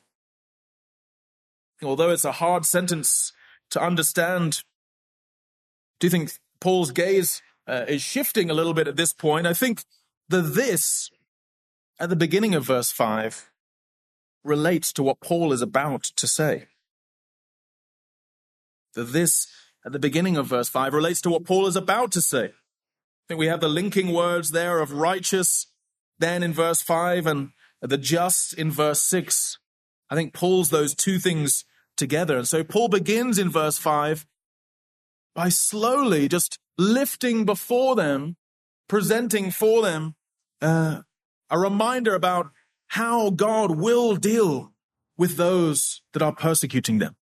[1.82, 3.32] Although it's a hard sentence
[3.70, 4.62] to understand,
[6.00, 9.46] do you think Paul's gaze uh, is shifting a little bit at this point?
[9.46, 9.84] I think
[10.28, 11.10] the this
[11.98, 13.50] at the beginning of verse 5
[14.42, 16.68] relates to what Paul is about to say.
[18.94, 19.48] The this
[19.84, 22.46] at the beginning of verse 5 relates to what Paul is about to say.
[22.46, 25.66] I think we have the linking words there of righteous
[26.18, 29.58] then in verse 5 and the just in verse 6.
[30.10, 31.64] I think pulls those two things
[31.96, 32.36] together.
[32.36, 34.26] And so Paul begins in verse 5
[35.34, 38.36] by slowly just lifting before them,
[38.88, 40.14] presenting for them
[40.62, 41.00] uh,
[41.50, 42.50] a reminder about
[42.88, 44.72] how God will deal
[45.16, 47.16] with those that are persecuting them.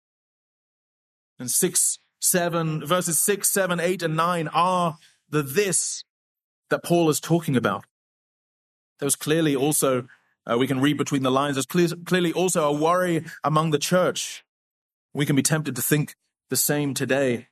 [1.38, 4.98] And six, seven, verses six, seven, eight, and nine are
[5.30, 6.04] the this
[6.70, 7.86] that Paul is talking about.
[9.00, 10.08] There was clearly also,
[10.46, 13.80] uh, we can read between the lines, there's clear, clearly also a worry among the
[13.80, 14.44] church.
[15.14, 16.16] We can be tempted to think
[16.50, 17.48] the same today.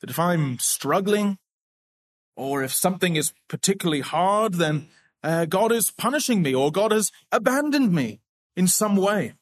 [0.00, 1.38] That if I'm struggling,
[2.36, 4.88] or if something is particularly hard, then
[5.22, 8.20] uh, God is punishing me, or God has abandoned me
[8.54, 9.34] in some way.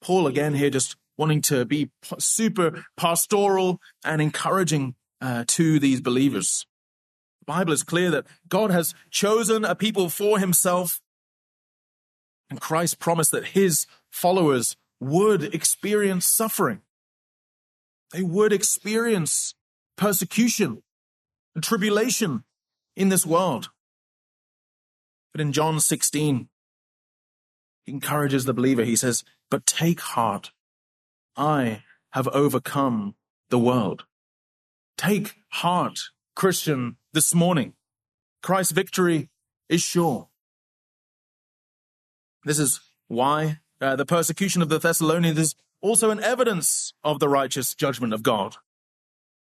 [0.00, 6.64] Paul again here just wanting to be super pastoral and encouraging uh, to these believers.
[7.40, 11.02] The Bible is clear that God has chosen a people for himself,
[12.48, 16.80] and Christ promised that his followers would experience suffering.
[18.14, 19.54] They would experience
[19.98, 20.82] persecution
[21.54, 22.44] and tribulation
[22.96, 23.68] in this world.
[25.32, 26.48] But in John 16,
[27.84, 28.84] he encourages the believer.
[28.84, 30.50] He says, But take heart.
[31.40, 33.14] I have overcome
[33.48, 34.04] the world.
[34.98, 35.98] Take heart,
[36.36, 37.72] Christian, this morning.
[38.42, 39.30] Christ's victory
[39.66, 40.28] is sure.
[42.44, 47.28] This is why uh, the persecution of the Thessalonians is also an evidence of the
[47.28, 48.56] righteous judgment of God.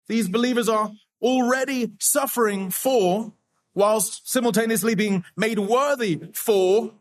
[0.07, 3.33] These believers are already suffering for,
[3.73, 6.93] whilst simultaneously being made worthy for,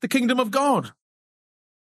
[0.00, 0.90] the kingdom of God.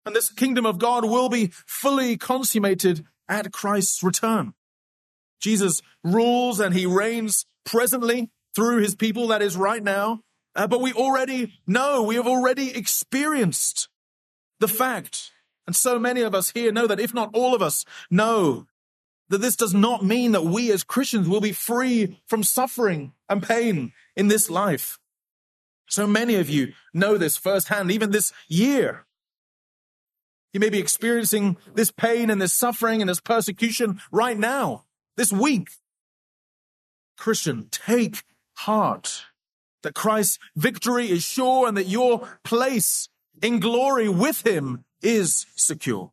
[0.07, 4.53] And this kingdom of God will be fully consummated at Christ's return.
[5.41, 10.21] Jesus rules and he reigns presently through his people, that is right now.
[10.55, 13.89] Uh, but we already know, we have already experienced
[14.61, 15.33] the fact,
[15.67, 18.65] and so many of us here know that if not all of us know
[19.27, 23.43] that this does not mean that we as Christians will be free from suffering and
[23.43, 24.99] pain in this life.
[25.89, 29.06] So many of you know this firsthand, even this year.
[30.53, 34.85] You may be experiencing this pain and this suffering and this persecution right now
[35.15, 35.69] this week.
[37.17, 38.23] Christian, take
[38.57, 39.25] heart
[39.83, 43.09] that Christ's victory is sure and that your place
[43.41, 46.11] in glory with him is secure.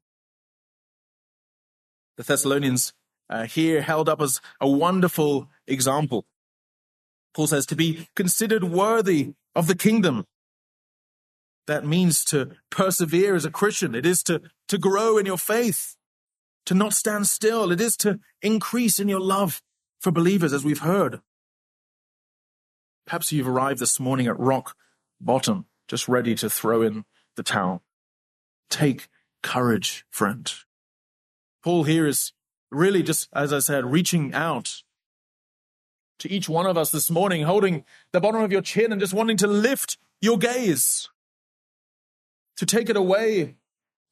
[2.17, 2.93] The Thessalonians
[3.29, 6.27] uh, here held up as a wonderful example.
[7.35, 10.25] Paul says to be considered worthy of the kingdom.
[11.67, 13.95] That means to persevere as a Christian.
[13.95, 15.97] It is to, to grow in your faith
[16.67, 17.71] to not stand still.
[17.71, 19.63] It is to increase in your love
[20.01, 21.21] for believers, as we've heard.
[23.07, 24.77] Perhaps you've arrived this morning at rock
[25.21, 27.05] bottom, just ready to throw in
[27.37, 27.83] the towel.
[28.71, 29.09] Take
[29.43, 30.53] courage, friend.
[31.63, 32.33] Paul here is
[32.71, 34.83] really just, as I said, reaching out
[36.19, 39.15] to each one of us this morning, holding the bottom of your chin and just
[39.15, 41.09] wanting to lift your gaze,
[42.57, 43.57] to take it away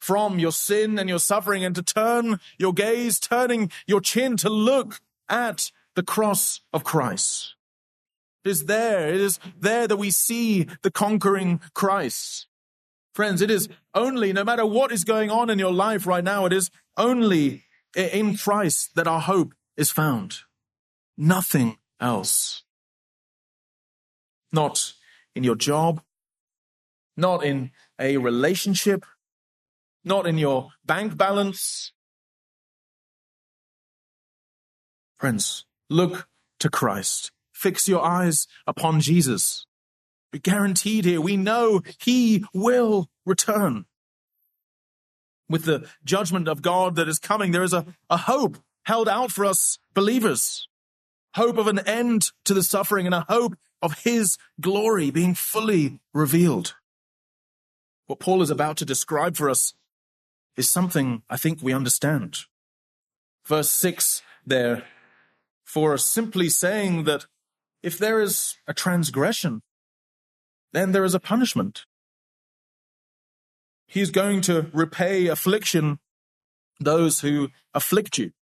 [0.01, 4.51] from your sin and your suffering and to turn your gaze, turning your chin to
[4.51, 7.55] look at the cross of Christ.
[8.45, 9.09] It is there.
[9.09, 12.49] It is there that we see the conquering Christ.
[13.15, 16.47] Friends, it is only, no matter what is going on in your life right now,
[16.47, 17.65] it is only
[17.95, 20.39] in Christ that our hope is found.
[21.17, 22.63] Nothing else.
[24.51, 24.95] Not
[25.35, 26.03] in your job,
[27.17, 29.05] not in a relationship,
[30.05, 31.93] not in your bank balance.
[35.19, 36.29] Friends, look
[36.59, 37.31] to Christ.
[37.53, 39.67] Fix your eyes upon Jesus.
[40.33, 41.21] We're guaranteed here.
[41.21, 43.85] We know he will return.
[45.49, 49.31] With the judgment of God that is coming, there is a, a hope held out
[49.31, 50.67] for us believers.
[51.35, 56.01] Hope of an end to the suffering and a hope of his glory being fully
[56.13, 56.75] revealed.
[58.13, 59.73] What Paul is about to describe for us
[60.55, 62.41] is something I think we understand.
[63.47, 64.85] Verse 6 there,
[65.65, 67.25] for simply saying that
[67.83, 69.63] if there is a transgression,
[70.75, 71.87] then there is a punishment.
[73.87, 75.99] He's going to repay affliction
[76.79, 78.33] those who afflict you.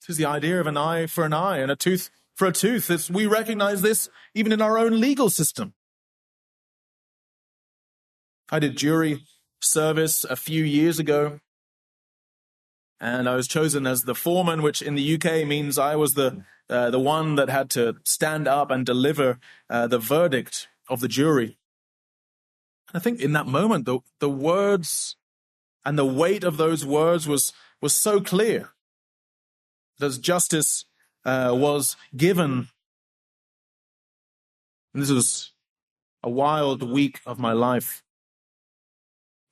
[0.00, 2.52] This is the idea of an eye for an eye and a tooth for a
[2.52, 2.90] tooth.
[2.90, 5.74] It's, we recognize this even in our own legal system.
[8.50, 9.22] I did jury
[9.60, 11.40] service a few years ago.
[13.00, 16.44] And I was chosen as the foreman, which in the UK means I was the
[16.70, 19.38] uh, the one that had to stand up and deliver
[19.68, 21.58] uh, the verdict of the jury.
[22.88, 25.16] And I think in that moment, the the words
[25.84, 28.70] and the weight of those words was was so clear.
[30.00, 30.84] As justice
[31.24, 32.68] uh, was given,
[34.92, 35.52] and this was
[36.22, 38.02] a wild week of my life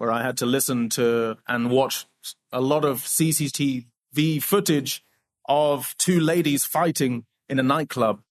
[0.00, 2.06] where I had to listen to and watch
[2.50, 5.04] a lot of CCTV footage
[5.46, 8.22] of two ladies fighting in a nightclub.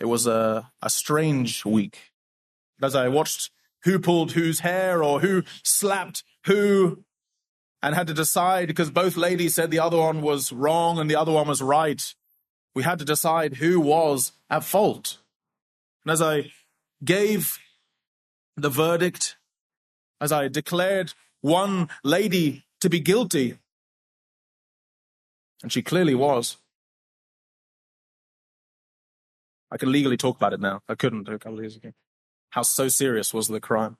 [0.00, 2.12] It was a, a strange week.
[2.80, 3.50] As I watched
[3.82, 7.04] who pulled whose hair or who slapped who
[7.82, 11.16] and had to decide because both ladies said the other one was wrong and the
[11.16, 12.14] other one was right.
[12.74, 15.18] We had to decide who was at fault.
[16.02, 16.50] And as I
[17.04, 17.58] gave
[18.56, 19.36] the verdict,
[20.20, 23.58] as I declared one lady to be guilty,
[25.62, 26.56] and she clearly was.
[29.70, 30.80] I can legally talk about it now.
[30.88, 31.92] I couldn't a couple of years ago.
[32.50, 33.96] How so serious was the crime?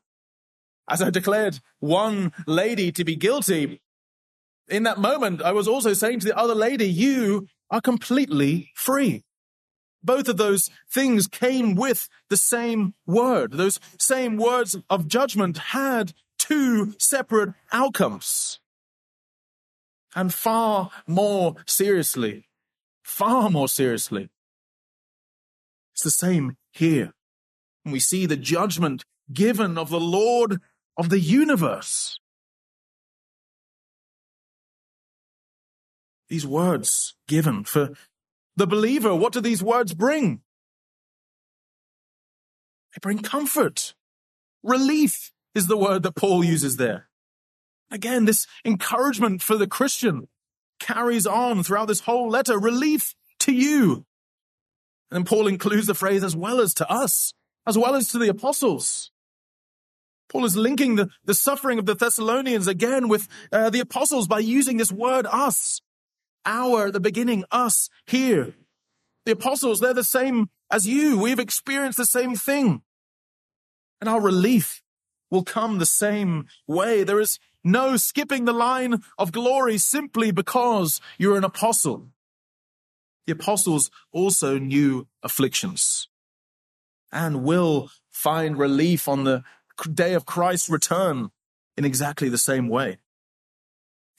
[0.89, 3.81] As I declared one lady to be guilty,
[4.69, 9.23] in that moment, I was also saying to the other lady, you are completely free.
[10.03, 13.53] Both of those things came with the same word.
[13.53, 18.61] Those same words of judgment had two separate outcomes.
[20.15, 22.49] And far more seriously,
[23.03, 24.31] far more seriously,
[25.93, 27.13] it's the same here.
[27.85, 30.61] And we see the judgment given of the Lord
[30.97, 32.19] of the universe.
[36.29, 37.91] These words given for
[38.61, 40.43] the believer, what do these words bring?
[42.93, 43.95] They bring comfort.
[44.63, 47.09] Relief is the word that Paul uses there.
[47.91, 50.29] Again, this encouragement for the Christian
[50.79, 52.59] carries on throughout this whole letter.
[52.59, 54.05] Relief to you.
[55.11, 57.33] And Paul includes the phrase as well as to us,
[57.67, 59.11] as well as to the apostles.
[60.29, 64.39] Paul is linking the, the suffering of the Thessalonians again with uh, the apostles by
[64.41, 65.81] using this word us.
[66.45, 68.55] Our, the beginning, us, here.
[69.27, 71.19] The apostles, they're the same as you.
[71.19, 72.83] We've experienced the same thing.
[74.01, 74.83] And our relief
[75.31, 77.05] will come the same way.
[77.05, 82.09] There is no skipping the line of glory simply because you're an apostle.
[83.27, 86.09] The apostles also knew afflictions
[87.13, 89.43] and will find relief on the
[89.93, 91.31] day of Christ's return
[91.77, 92.99] in exactly the same way.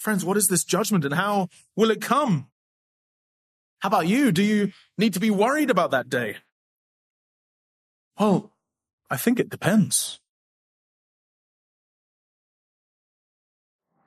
[0.02, 2.48] Friends, what is this judgment and how will it come?
[3.82, 4.32] How about you?
[4.32, 6.38] Do you need to be worried about that day?
[8.20, 8.52] Well,
[9.12, 10.20] I think it depends.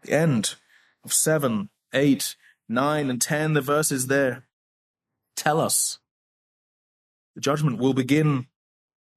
[0.02, 0.56] The end
[1.04, 2.36] of 7, 8,
[2.68, 4.48] 9, and 10, the verses there
[5.36, 6.00] tell us
[7.36, 8.48] the judgment will begin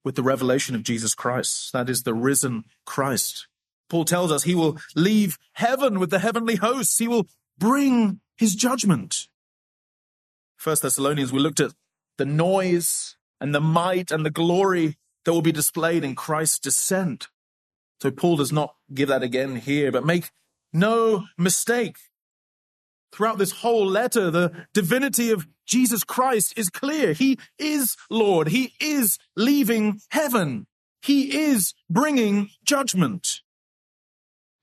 [0.04, 1.74] with the revelation of Jesus Christ.
[1.74, 3.48] That is the risen Christ.
[3.90, 6.98] Paul tells us he will leave heaven with the heavenly hosts.
[6.98, 7.28] He will
[7.58, 9.28] bring his judgment.
[10.58, 11.74] First Thessalonians, we looked at
[12.18, 17.28] the noise and the might and the glory that will be displayed in Christ's descent.
[18.02, 20.32] So Paul does not give that again here, but make
[20.74, 21.98] no mistake.
[23.12, 27.14] Throughout this whole letter, the divinity of Jesus Christ is clear.
[27.14, 28.50] He is Lord.
[28.50, 30.68] He is leaving heaven.
[31.02, 33.42] He is bringing judgment.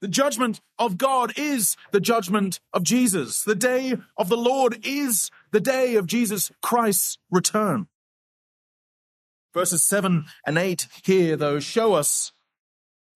[0.05, 3.43] The judgment of God is the judgment of Jesus.
[3.43, 7.87] The day of the Lord is the day of Jesus Christ's return.
[9.55, 12.33] Verses 7 and 8 here, though, show us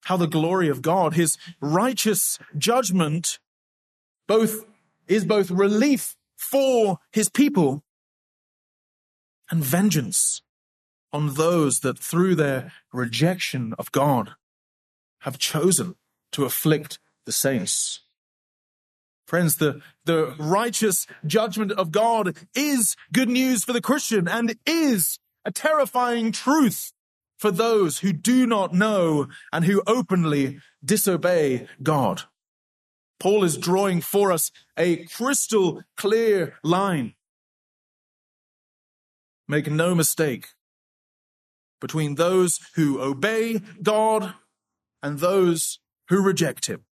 [0.04, 3.38] how the glory of God, his righteous judgment,
[4.26, 4.64] both
[5.06, 7.84] is both relief for his people
[9.50, 10.40] and vengeance
[11.12, 14.36] on those that through their rejection of God
[15.20, 15.94] have chosen
[16.32, 18.00] to afflict the saints.
[19.26, 25.18] Friends, the, the righteous judgment of God is good news for the Christian and is
[25.44, 26.92] a terrifying truth
[27.36, 32.22] for those who do not know and who openly disobey God.
[33.20, 37.14] Paul is drawing for us a crystal clear line.
[39.46, 40.48] Make no mistake
[41.80, 44.34] between those who obey God
[45.02, 46.84] and those who reject him.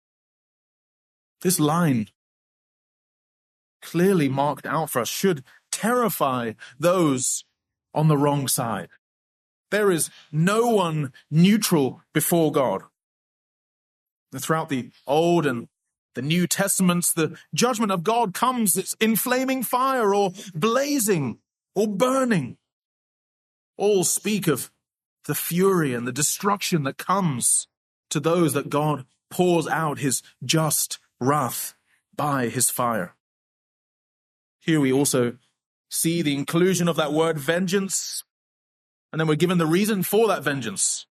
[1.42, 2.10] This line,
[3.82, 7.44] clearly marked out for us, should terrify those
[7.94, 8.90] on the wrong side.
[9.72, 12.84] There is no one neutral before God.
[14.36, 15.68] Throughout the Old and
[16.14, 21.40] the New Testaments, the judgment of God comes it's in flaming fire or blazing
[21.74, 22.58] or burning.
[23.78, 24.72] All speak of
[25.26, 27.68] the fury and the destruction that comes
[28.16, 31.74] to those that God pours out his just wrath
[32.16, 33.14] by his fire.
[34.60, 35.38] Here we also
[35.90, 38.24] see the inclusion of that word vengeance
[39.12, 41.06] And then we're given the reason for that vengeance.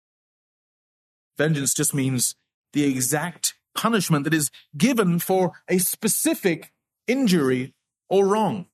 [1.37, 2.35] Vengeance just means
[2.73, 6.73] the exact punishment that is given for a specific
[7.07, 7.75] injury
[8.09, 8.67] or wrong.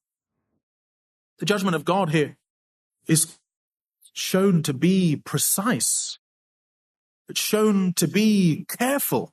[1.38, 2.36] The judgment of God here
[3.08, 3.38] is
[4.12, 6.20] shown to be precise.
[7.34, 9.32] Shown to be careful,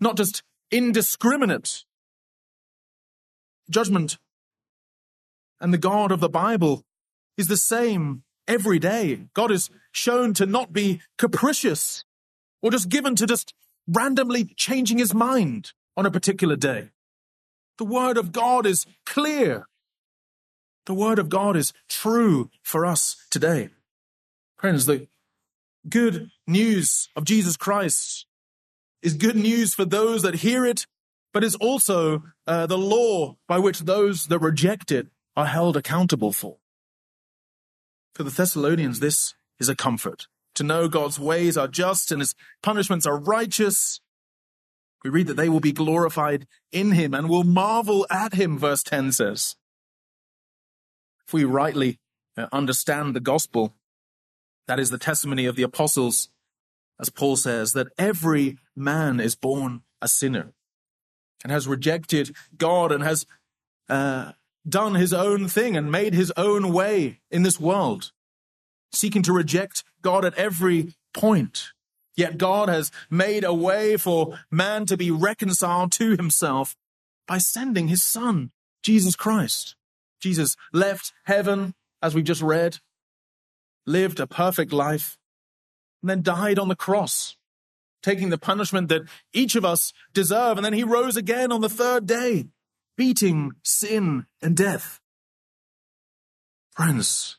[0.00, 1.84] not just indiscriminate.
[3.70, 4.18] Judgment
[5.60, 6.84] and the God of the Bible
[7.36, 9.26] is the same every day.
[9.34, 12.04] God is shown to not be capricious
[12.62, 13.54] or just given to just
[13.86, 16.90] randomly changing his mind on a particular day.
[17.78, 19.66] The word of God is clear.
[20.86, 23.70] The word of God is true for us today.
[24.56, 25.08] Friends, the
[25.88, 28.26] good news of Jesus Christ
[29.02, 30.86] is good news for those that hear it,
[31.32, 36.32] but is also uh, the law by which those that reject it are held accountable
[36.32, 36.56] for.
[38.14, 42.34] For the Thessalonians, this is a comfort to know God's ways are just and his
[42.62, 44.00] punishments are righteous.
[45.02, 48.82] We read that they will be glorified in him and will marvel at him, verse
[48.82, 49.56] 10 says.
[51.26, 51.98] If we rightly
[52.36, 53.74] uh, understand the gospel,
[54.66, 56.28] that is the testimony of the apostles,
[57.00, 60.52] as Paul says, that every man is born a sinner
[61.42, 63.26] and has rejected God and has
[63.88, 64.32] uh,
[64.68, 68.12] done his own thing and made his own way in this world,
[68.92, 71.72] seeking to reject God at every point.
[72.16, 76.76] Yet God has made a way for man to be reconciled to himself
[77.26, 78.52] by sending his son,
[78.82, 79.74] Jesus Christ.
[80.20, 82.78] Jesus left heaven, as we just read,
[83.86, 85.18] lived a perfect life,
[86.02, 87.36] and then died on the cross,
[88.02, 90.56] taking the punishment that each of us deserve.
[90.58, 92.46] And then he rose again on the third day,
[92.96, 95.00] beating sin and death.
[96.72, 97.38] Friends,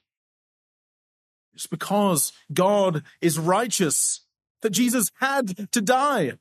[1.53, 4.21] it's because God is righteous
[4.61, 6.33] that Jesus had to die.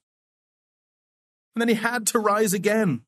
[1.55, 3.03] And then he had to rise again.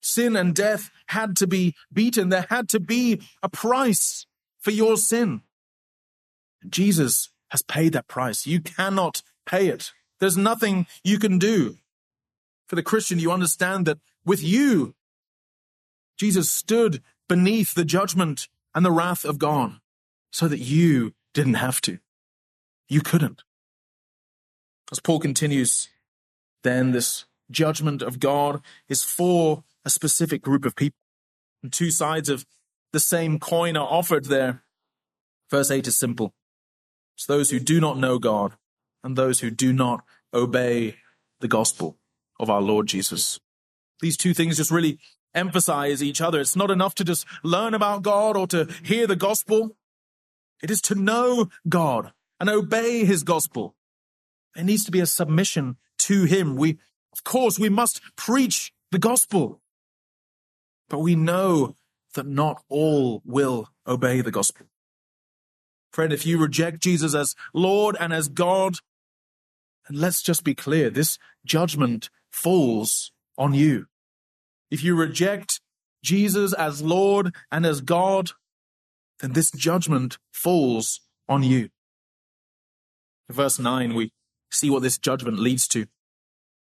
[0.00, 2.28] Sin and death had to be beaten.
[2.28, 4.26] There had to be a price
[4.60, 5.42] for your sin.
[6.68, 8.46] Jesus has paid that price.
[8.46, 9.92] You cannot pay it.
[10.20, 11.76] There's nothing you can do.
[12.66, 14.94] For the Christian, you understand that with you,
[16.18, 19.78] Jesus stood beneath the judgment and the wrath of God
[20.32, 21.98] so that you didn't have to.
[22.88, 23.42] You couldn't.
[24.90, 25.88] As Paul continues,
[26.62, 30.98] then this judgment of God is for a specific group of people.
[31.62, 32.46] And two sides of
[32.92, 34.62] the same coin are offered there.
[35.50, 36.34] Verse 8 is simple.
[37.16, 38.52] It's those who do not know God
[39.02, 40.04] and those who do not
[40.34, 40.96] obey
[41.40, 41.96] the gospel
[42.38, 43.40] of our Lord Jesus.
[44.00, 44.98] These two things just really
[45.34, 46.40] emphasize each other.
[46.40, 49.76] It's not enough to just learn about God or to hear the gospel.
[50.62, 53.74] It is to know God and obey his gospel.
[54.54, 56.56] There needs to be a submission to him.
[56.56, 56.78] We,
[57.12, 59.62] of course, we must preach the gospel,
[60.90, 61.76] but we know
[62.14, 64.66] that not all will obey the gospel.
[65.96, 68.76] Friend, if you reject Jesus as Lord and as God,
[69.88, 73.86] and let's just be clear, this judgment falls on you.
[74.70, 75.62] If you reject
[76.04, 78.32] Jesus as Lord and as God,
[79.20, 81.70] then this judgment falls on you.
[83.30, 84.12] Verse 9, we
[84.50, 85.86] see what this judgment leads to.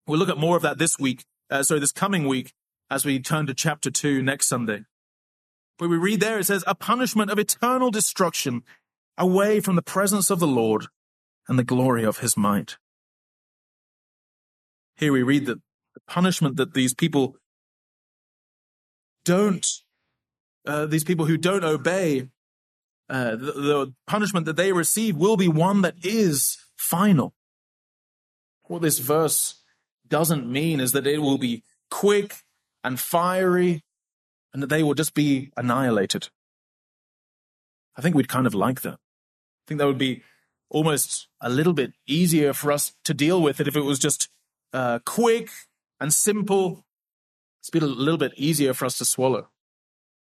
[0.05, 2.53] We'll look at more of that this week, uh, sorry, this coming week,
[2.91, 4.83] as we turn to chapter 2 next Sunday.
[5.79, 8.61] But we read there, it says, a punishment of eternal destruction
[9.17, 10.87] away from the presence of the Lord
[11.47, 12.77] and the glory of his might.
[14.95, 15.59] Here we read that
[15.93, 17.35] the punishment that these people
[19.25, 19.65] don't,
[20.65, 22.29] uh, these people who don't obey,
[23.09, 27.33] uh, the, the punishment that they receive will be one that is final.
[28.63, 29.61] What this verse
[30.07, 32.35] doesn't mean is that it will be quick
[32.83, 33.83] and fiery
[34.53, 36.29] and that they will just be annihilated.
[37.95, 38.99] I think we'd kind of like that
[39.67, 40.23] think that would be
[40.69, 44.29] almost a little bit easier for us to deal with it if it was just
[44.73, 45.49] uh, quick
[45.99, 46.85] and simple.
[47.61, 49.49] It's been a little bit easier for us to swallow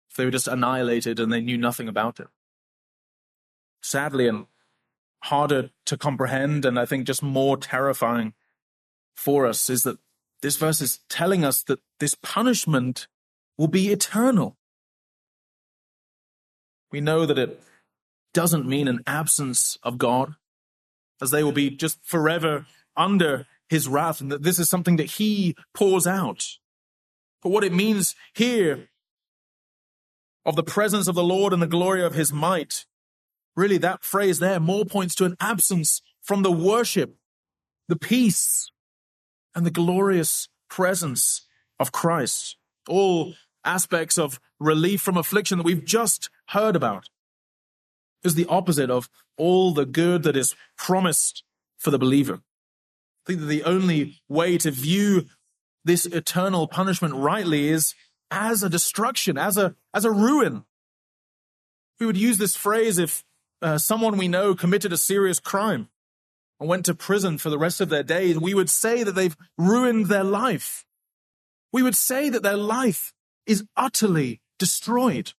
[0.09, 2.27] if they were just annihilated and they knew nothing about it.
[3.81, 4.47] Sadly, and
[5.23, 8.33] harder to comprehend, and I think just more terrifying
[9.15, 9.97] for us, is that
[10.41, 13.07] this verse is telling us that this punishment
[13.57, 14.57] will be eternal.
[16.91, 17.61] We know that it
[18.33, 20.35] doesn't mean an absence of God,
[21.21, 22.65] as they will be just forever
[22.95, 26.45] under his wrath, and that this is something that he pours out.
[27.41, 28.89] But what it means here
[30.45, 32.85] of the presence of the Lord and the glory of his might
[33.57, 37.17] Really, that phrase there more points to an absence from the worship,
[37.87, 38.71] the peace,
[39.55, 41.47] and the glorious presence
[41.79, 42.55] of Christ.
[42.87, 43.33] All
[43.65, 47.09] aspects of relief from affliction that we've just heard about
[48.23, 51.43] is the opposite of all the good that is promised
[51.77, 52.41] for the believer.
[53.25, 55.25] I think that the only way to view
[55.83, 57.93] this eternal punishment rightly is
[58.31, 60.65] as a destruction, as a, as a ruin.
[61.99, 63.23] We would use this phrase if
[63.61, 65.89] uh, someone we know committed a serious crime
[66.59, 68.37] and went to prison for the rest of their days.
[68.37, 70.85] We would say that they've ruined their life.
[71.71, 73.13] We would say that their life
[73.45, 75.33] is utterly destroyed.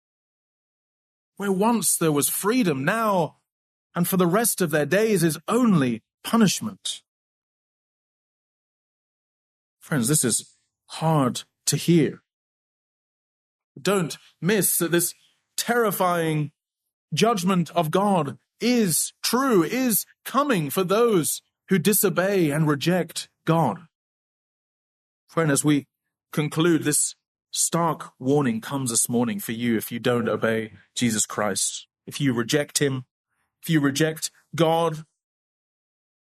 [1.38, 3.36] Where once there was freedom, now
[3.94, 7.02] and for the rest of their days is only punishment.
[9.80, 12.22] Friends, this is hard to hear.
[13.80, 15.14] Don't miss that this
[15.56, 16.50] terrifying
[17.14, 23.78] judgment of God is true, is coming for those who disobey and reject God.
[25.28, 25.86] Friend, as we
[26.32, 27.14] conclude, this
[27.58, 31.88] stark warning comes this morning for you if you don't obey Jesus Christ.
[32.06, 33.04] If you reject Him,
[33.62, 35.04] if you reject God,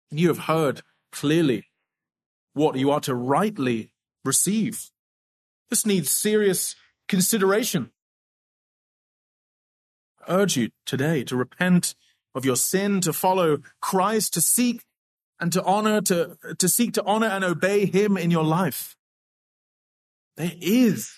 [0.09, 1.65] you have heard clearly
[2.53, 3.91] what you are to rightly
[4.23, 4.89] receive.
[5.69, 6.75] This needs serious
[7.09, 7.91] consideration.
[10.25, 11.93] I urge you today to repent
[12.34, 14.86] of your sin, to follow Christ, to seek
[15.41, 18.96] and to honor, to, to seek to honor and obey him in your life.
[20.38, 21.11] There is,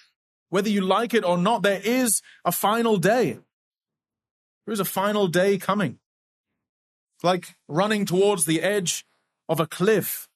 [0.49, 3.37] whether you like it or not, there is a final day.
[4.65, 5.99] There is a final day coming.
[7.17, 9.05] It's like running towards the edge
[9.49, 10.29] of a cliff.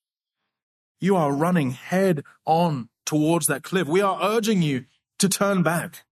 [1.00, 3.88] You are running head on towards that cliff.
[3.88, 4.86] We are urging you
[5.20, 6.04] to turn back.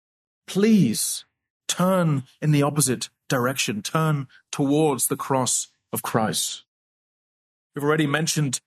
[0.47, 1.25] Please
[1.67, 3.81] turn in the opposite direction.
[3.81, 6.63] Turn towards the cross of Christ.
[7.75, 8.61] We've already mentioned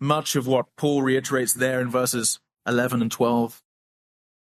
[0.00, 3.62] much of what Paul reiterates there in verses 11 and 12.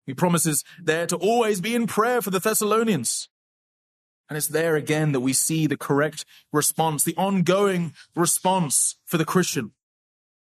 [0.06, 3.30] He promises there to always be in prayer for the Thessalonians.
[4.30, 9.26] And it's there again that we see the correct response, the ongoing response for the
[9.26, 9.72] Christian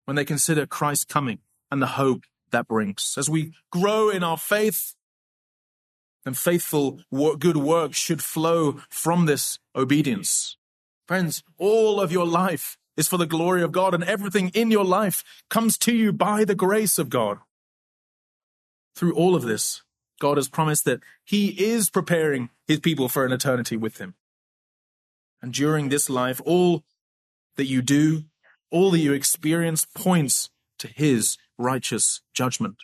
[0.05, 1.39] when they consider Christ's coming
[1.71, 3.15] and the hope that brings.
[3.17, 4.95] As we grow in our faith,
[6.27, 6.99] and faithful
[7.39, 10.57] good work should flow from this obedience.
[11.07, 14.83] Friends, all of your life is for the glory of God, and everything in your
[14.83, 17.37] life comes to you by the grace of God.
[18.97, 19.83] Through all of this,
[20.19, 24.15] God has promised that He is preparing His people for an eternity with Him.
[25.39, 26.83] And during this life, all
[27.57, 28.23] that you do,
[28.71, 32.77] all that you experience points to His righteous judgment.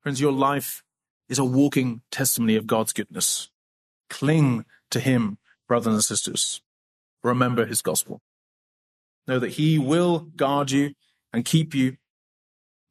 [0.00, 0.84] Friends, your life
[1.28, 3.50] is a walking testimony of God's goodness.
[4.08, 6.62] Cling to Him, brothers and sisters.
[7.24, 8.20] Remember His gospel.
[9.26, 10.94] Know that He will guard you
[11.32, 11.96] and keep you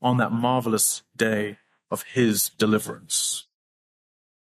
[0.01, 1.57] on that marvelous day
[1.91, 3.45] of His deliverance.